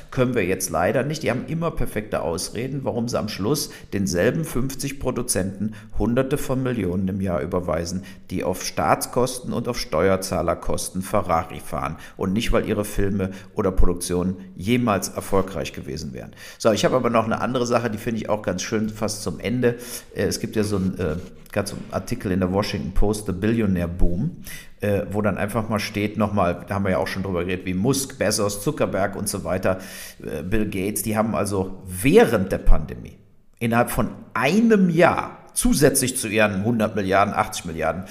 [0.09, 1.21] können wir jetzt leider nicht.
[1.23, 7.09] Die haben immer perfekte Ausreden, warum sie am Schluss denselben 50 Produzenten Hunderte von Millionen
[7.09, 12.85] im Jahr überweisen, die auf Staatskosten und auf Steuerzahlerkosten Ferrari fahren und nicht, weil ihre
[12.85, 16.31] Filme oder Produktionen jemals erfolgreich gewesen wären.
[16.57, 19.23] So, ich habe aber noch eine andere Sache, die finde ich auch ganz schön, fast
[19.23, 19.77] zum Ende.
[20.15, 21.15] Äh, Es gibt ja so ein äh,
[21.53, 24.43] ganz so einen Artikel in der Washington Post, The Billionaire Boom,
[24.81, 27.65] äh, wo dann einfach mal steht, nochmal, da haben wir ja auch schon drüber geredet,
[27.65, 29.79] wie Musk, Bezos, Zuckerberg und so weiter,
[30.21, 33.17] äh, Bill Gates, die haben also während der Pandemie
[33.59, 38.03] innerhalb von einem Jahr zusätzlich zu ihren 100 Milliarden, 80 Milliarden,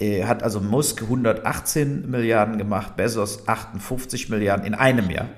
[0.00, 5.28] äh, hat also Musk 118 Milliarden gemacht, Bezos 58 Milliarden in einem Jahr.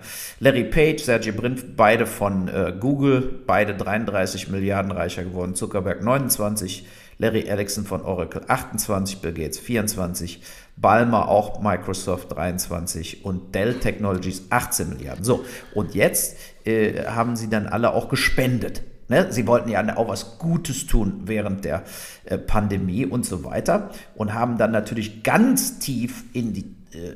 [0.40, 6.86] Larry Page, Sergey Brin, beide von äh, Google, beide 33 Milliarden reicher geworden, Zuckerberg 29,
[7.18, 10.40] Larry Ellison von Oracle 28, Bill Gates 24,
[10.76, 15.24] Balmer auch Microsoft 23 und Dell Technologies 18 Milliarden.
[15.24, 15.44] So,
[15.74, 18.82] und jetzt äh, haben sie dann alle auch gespendet.
[19.12, 19.30] Ne?
[19.30, 21.82] Sie wollten ja auch was Gutes tun während der
[22.24, 27.12] äh, Pandemie und so weiter und haben dann natürlich ganz tief in die äh,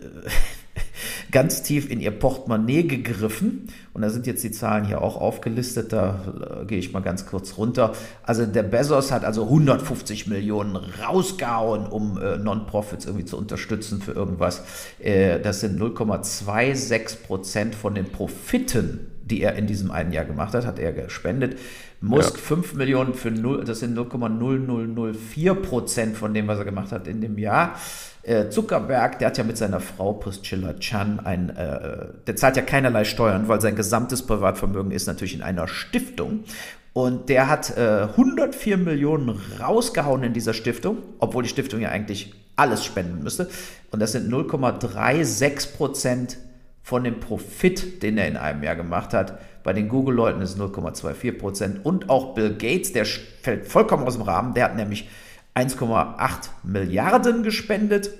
[1.32, 3.68] ganz tief in ihr Portemonnaie gegriffen.
[3.94, 7.24] Und da sind jetzt die Zahlen hier auch aufgelistet, da äh, gehe ich mal ganz
[7.24, 7.94] kurz runter.
[8.22, 14.12] Also der Bezos hat also 150 Millionen rausgehauen, um äh, Non-Profits irgendwie zu unterstützen für
[14.12, 14.64] irgendwas.
[14.98, 20.54] Äh, das sind 0,26 Prozent von den Profiten, die er in diesem einen Jahr gemacht
[20.54, 21.58] hat, hat er gespendet.
[22.00, 22.42] Musk ja.
[22.42, 27.20] 5 Millionen für 0, das sind 0,0004 Prozent von dem, was er gemacht hat in
[27.20, 27.76] dem Jahr.
[28.22, 32.62] Äh, Zuckerberg, der hat ja mit seiner Frau Priscilla Chan ein, äh, der zahlt ja
[32.62, 36.44] keinerlei Steuern, weil sein gesamtes Privatvermögen ist natürlich in einer Stiftung.
[36.92, 42.32] Und der hat äh, 104 Millionen rausgehauen in dieser Stiftung, obwohl die Stiftung ja eigentlich
[42.56, 43.48] alles spenden müsste.
[43.90, 46.38] Und das sind 0,36 Prozent
[46.82, 49.38] von dem Profit, den er in einem Jahr gemacht hat.
[49.66, 51.84] Bei den Google-Leuten ist es 0,24 Prozent.
[51.84, 54.54] Und auch Bill Gates, der fällt vollkommen aus dem Rahmen.
[54.54, 55.08] Der hat nämlich
[55.56, 58.12] 1,8 Milliarden gespendet.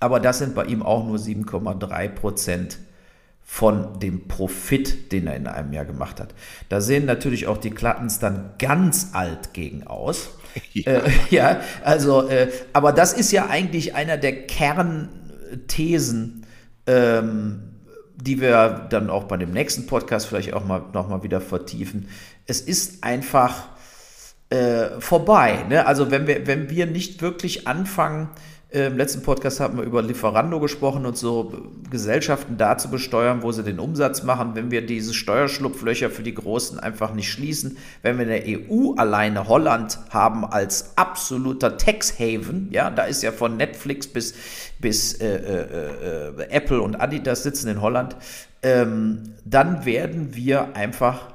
[0.00, 2.78] Aber das sind bei ihm auch nur 7,3 Prozent
[3.42, 6.34] von dem Profit, den er in einem Jahr gemacht hat.
[6.70, 10.30] Da sehen natürlich auch die Klattens dann ganz alt gegen aus.
[10.72, 16.46] Ja, äh, ja also, äh, aber das ist ja eigentlich einer der Kernthesen
[16.86, 17.73] ähm,
[18.16, 22.08] die wir dann auch bei dem nächsten Podcast vielleicht auch mal nochmal wieder vertiefen.
[22.46, 23.68] Es ist einfach
[24.50, 25.64] äh, vorbei.
[25.68, 25.86] Ne?
[25.86, 28.28] Also wenn wir, wenn wir nicht wirklich anfangen,
[28.74, 33.52] Im letzten Podcast haben wir über Lieferando gesprochen und so Gesellschaften da zu besteuern, wo
[33.52, 34.56] sie den Umsatz machen.
[34.56, 38.94] Wenn wir diese Steuerschlupflöcher für die Großen einfach nicht schließen, wenn wir in der EU
[38.96, 44.34] alleine Holland haben als absoluter Tax-Haven, ja, da ist ja von Netflix bis,
[44.80, 48.16] bis äh, äh, äh, Apple und Adidas sitzen in Holland,
[48.62, 51.28] ähm, dann werden wir einfach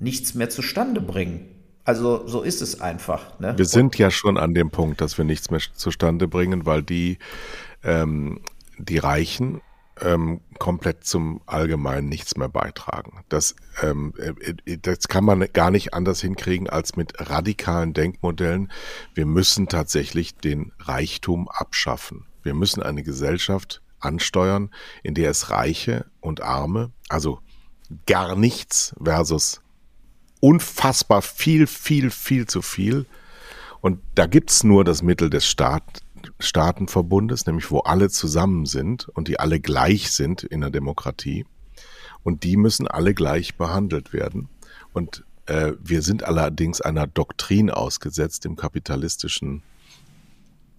[0.00, 1.51] nichts mehr zustande bringen.
[1.84, 3.38] Also so ist es einfach.
[3.40, 3.54] Ne?
[3.56, 7.18] Wir sind ja schon an dem Punkt, dass wir nichts mehr zustande bringen, weil die,
[7.82, 8.40] ähm,
[8.78, 9.60] die Reichen
[10.00, 13.24] ähm, komplett zum Allgemeinen nichts mehr beitragen.
[13.28, 18.70] Das, ähm, äh, das kann man gar nicht anders hinkriegen als mit radikalen Denkmodellen.
[19.14, 22.26] Wir müssen tatsächlich den Reichtum abschaffen.
[22.42, 24.70] Wir müssen eine Gesellschaft ansteuern,
[25.02, 27.40] in der es Reiche und Arme, also
[28.06, 29.60] gar nichts versus
[30.42, 33.06] unfassbar viel, viel, viel zu viel.
[33.80, 36.00] Und da gibt's nur das Mittel des Staat,
[36.40, 41.46] Staatenverbundes, nämlich wo alle zusammen sind und die alle gleich sind in der Demokratie.
[42.24, 44.48] Und die müssen alle gleich behandelt werden.
[44.92, 49.62] Und äh, wir sind allerdings einer Doktrin ausgesetzt im kapitalistischen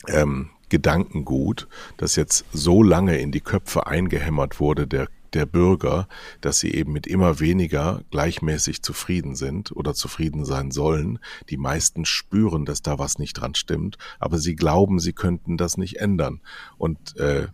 [0.07, 6.08] ähm, Gedankengut, das jetzt so lange in die Köpfe eingehämmert wurde der der Bürger,
[6.42, 11.20] dass sie eben mit immer weniger gleichmäßig zufrieden sind oder zufrieden sein sollen.
[11.50, 15.78] Die meisten spüren, dass da was nicht dran stimmt, aber sie glauben, sie könnten das
[15.78, 16.42] nicht ändern.
[16.78, 17.48] Und äh,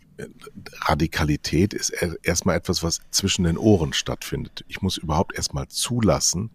[0.85, 1.91] Radikalität ist
[2.23, 4.65] erstmal etwas, was zwischen den Ohren stattfindet.
[4.67, 6.51] Ich muss überhaupt erstmal zulassen,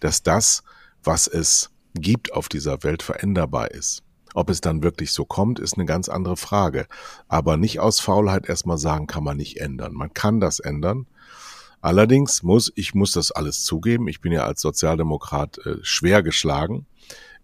[0.00, 0.62] dass das,
[1.02, 4.02] was es gibt auf dieser Welt, veränderbar ist.
[4.34, 6.86] Ob es dann wirklich so kommt, ist eine ganz andere Frage.
[7.28, 9.94] Aber nicht aus Faulheit erstmal sagen, kann man nicht ändern.
[9.94, 11.06] Man kann das ändern.
[11.80, 16.86] Allerdings muss, ich muss das alles zugeben, ich bin ja als Sozialdemokrat äh, schwer geschlagen.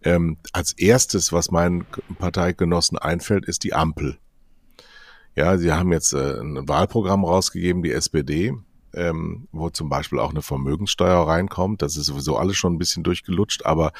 [0.02, 1.86] Ähm, als erstes, was meinen
[2.18, 4.18] Parteigenossen einfällt, ist die Ampel.
[5.36, 8.52] Ja, sie haben jetzt äh, ein Wahlprogramm rausgegeben, die SPD,
[8.92, 11.82] ähm, wo zum Beispiel auch eine Vermögenssteuer reinkommt.
[11.82, 13.92] Das ist sowieso alles schon ein bisschen durchgelutscht, aber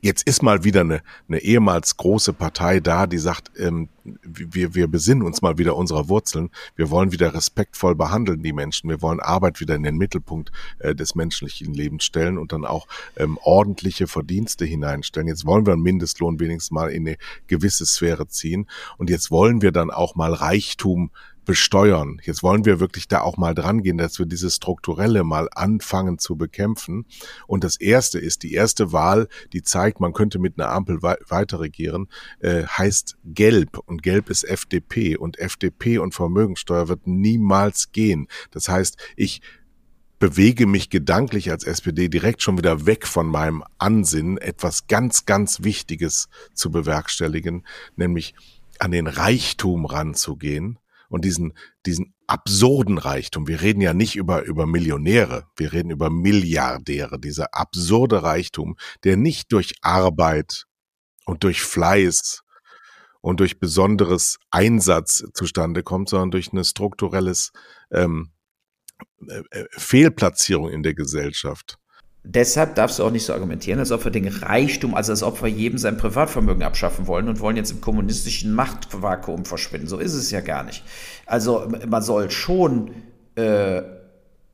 [0.00, 4.86] jetzt ist mal wieder eine, eine ehemals große Partei da, die sagt, ähm, wir, wir
[4.88, 6.50] besinnen uns mal wieder unserer Wurzeln.
[6.76, 8.90] Wir wollen wieder respektvoll behandeln, die Menschen.
[8.90, 12.86] Wir wollen Arbeit wieder in den Mittelpunkt äh, des menschlichen Lebens stellen und dann auch
[13.16, 15.28] ähm, ordentliche Verdienste hineinstellen.
[15.28, 17.16] Jetzt wollen wir einen Mindestlohn wenigstens mal in eine
[17.46, 18.68] gewisse Sphäre ziehen.
[18.98, 21.10] Und jetzt wollen wir dann auch mal Reichtum
[21.44, 22.20] besteuern.
[22.24, 26.18] Jetzt wollen wir wirklich da auch mal dran gehen, dass wir dieses Strukturelle mal anfangen
[26.18, 27.06] zu bekämpfen.
[27.46, 31.60] Und das erste ist, die erste Wahl, die zeigt, man könnte mit einer Ampel weiter
[31.60, 32.08] regieren,
[32.40, 33.78] äh, heißt Gelb.
[33.78, 35.16] Und Gelb ist FDP.
[35.16, 38.28] Und FDP und Vermögensteuer wird niemals gehen.
[38.50, 39.42] Das heißt, ich
[40.18, 45.62] bewege mich gedanklich als SPD direkt schon wieder weg von meinem Ansinnen, etwas ganz, ganz
[45.64, 47.66] Wichtiges zu bewerkstelligen,
[47.96, 48.34] nämlich
[48.78, 50.78] an den Reichtum ranzugehen
[51.14, 51.52] und diesen,
[51.86, 53.46] diesen absurden Reichtum.
[53.46, 59.16] Wir reden ja nicht über, über Millionäre, wir reden über Milliardäre, dieser absurde Reichtum, der
[59.16, 60.66] nicht durch Arbeit
[61.24, 62.42] und durch Fleiß
[63.20, 67.52] und durch besonderes Einsatz zustande kommt, sondern durch eine strukturelles
[67.92, 68.32] ähm,
[69.28, 71.78] äh, äh, Fehlplatzierung in der Gesellschaft.
[72.26, 75.42] Deshalb darfst du auch nicht so argumentieren, als ob wir den Reichtum, also als ob
[75.42, 79.88] wir jedem sein Privatvermögen abschaffen wollen und wollen jetzt im kommunistischen Machtvakuum verschwinden.
[79.88, 80.82] So ist es ja gar nicht.
[81.26, 82.92] Also man soll schon,
[83.34, 83.82] äh,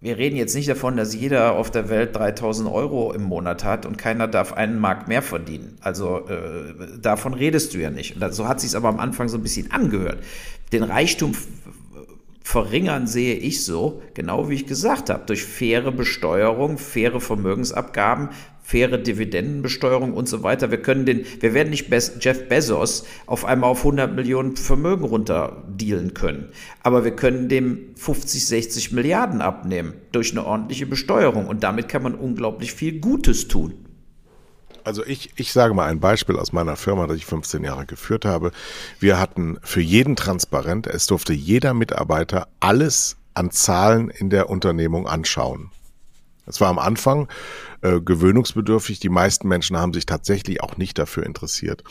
[0.00, 3.86] wir reden jetzt nicht davon, dass jeder auf der Welt 3000 Euro im Monat hat
[3.86, 5.78] und keiner darf einen Mark mehr verdienen.
[5.80, 8.20] Also äh, davon redest du ja nicht.
[8.20, 10.18] Und so hat sich aber am Anfang so ein bisschen angehört.
[10.72, 11.36] Den Reichtum
[12.42, 18.30] verringern sehe ich so, genau wie ich gesagt habe, durch faire Besteuerung, faire Vermögensabgaben,
[18.62, 20.70] faire Dividendenbesteuerung und so weiter.
[20.70, 26.14] Wir können den, wir werden nicht Jeff Bezos auf einmal auf 100 Millionen Vermögen runterdealen
[26.14, 26.50] können,
[26.82, 32.02] aber wir können dem 50, 60 Milliarden abnehmen durch eine ordentliche Besteuerung und damit kann
[32.02, 33.79] man unglaublich viel Gutes tun.
[34.84, 38.24] Also ich, ich sage mal ein Beispiel aus meiner Firma, das ich 15 Jahre geführt
[38.24, 38.52] habe.
[38.98, 45.06] Wir hatten für jeden transparent, es durfte jeder Mitarbeiter alles an Zahlen in der Unternehmung
[45.06, 45.70] anschauen.
[46.46, 47.28] Es war am Anfang
[47.82, 48.98] äh, gewöhnungsbedürftig.
[48.98, 51.84] Die meisten Menschen haben sich tatsächlich auch nicht dafür interessiert.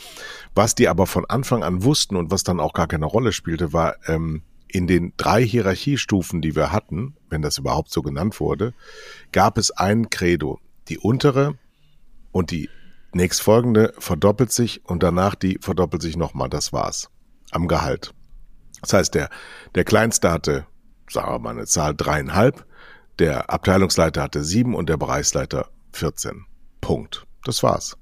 [0.54, 3.72] Was die aber von Anfang an wussten und was dann auch gar keine Rolle spielte,
[3.72, 8.74] war ähm, in den drei Hierarchiestufen, die wir hatten, wenn das überhaupt so genannt wurde,
[9.32, 10.60] gab es ein Credo.
[10.88, 11.54] Die untere
[12.32, 12.68] und die
[13.12, 16.48] nächstfolgende verdoppelt sich und danach die verdoppelt sich nochmal.
[16.48, 17.10] Das war's.
[17.50, 18.14] Am Gehalt.
[18.80, 19.28] Das heißt, der,
[19.74, 20.66] der Kleinste hatte,
[21.08, 22.64] sagen wir mal eine Zahl dreieinhalb,
[23.18, 26.46] der Abteilungsleiter hatte sieben und der Bereichsleiter 14.
[26.80, 27.26] Punkt.
[27.44, 27.96] Das war's.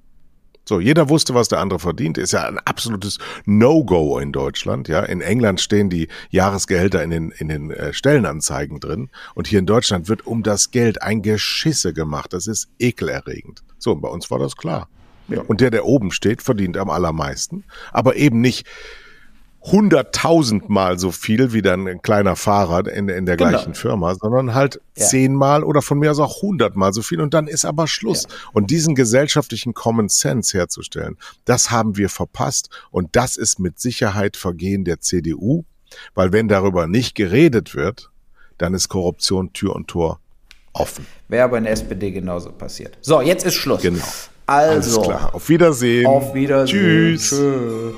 [0.69, 2.19] So, jeder wusste, was der andere verdient.
[2.19, 4.87] Ist ja ein absolutes No-Go in Deutschland.
[4.87, 9.61] Ja, in England stehen die Jahresgehälter in den in den äh, Stellenanzeigen drin und hier
[9.61, 12.35] in Deutschland wird um das Geld ein Geschisse gemacht.
[12.35, 13.63] Das ist ekelerregend.
[13.79, 14.91] So, und bei uns war das klar.
[15.29, 15.43] Ja.
[15.43, 18.67] Und der, der oben steht, verdient am allermeisten, aber eben nicht
[19.61, 23.51] hunderttausendmal so viel wie dann ein kleiner Fahrer in, in der genau.
[23.51, 25.05] gleichen Firma, sondern halt ja.
[25.05, 28.25] zehnmal oder von mir aus auch hundertmal so viel und dann ist aber Schluss.
[28.25, 28.35] Ja.
[28.53, 34.37] Und diesen gesellschaftlichen Common Sense herzustellen, das haben wir verpasst und das ist mit Sicherheit
[34.37, 35.65] Vergehen der CDU,
[36.15, 38.11] weil wenn darüber nicht geredet wird,
[38.59, 40.21] dann ist Korruption Tür und Tor
[40.73, 41.07] offen.
[41.29, 42.97] Wäre aber in der SPD genauso passiert.
[43.01, 43.83] So, jetzt ist Schluss.
[43.83, 44.05] Genau.
[44.49, 45.03] Also.
[45.03, 45.35] Alles klar.
[45.35, 46.07] Auf Wiedersehen.
[46.07, 46.79] Auf Wiedersehen.
[46.79, 47.29] Tschüss.
[47.29, 47.95] Tschüss.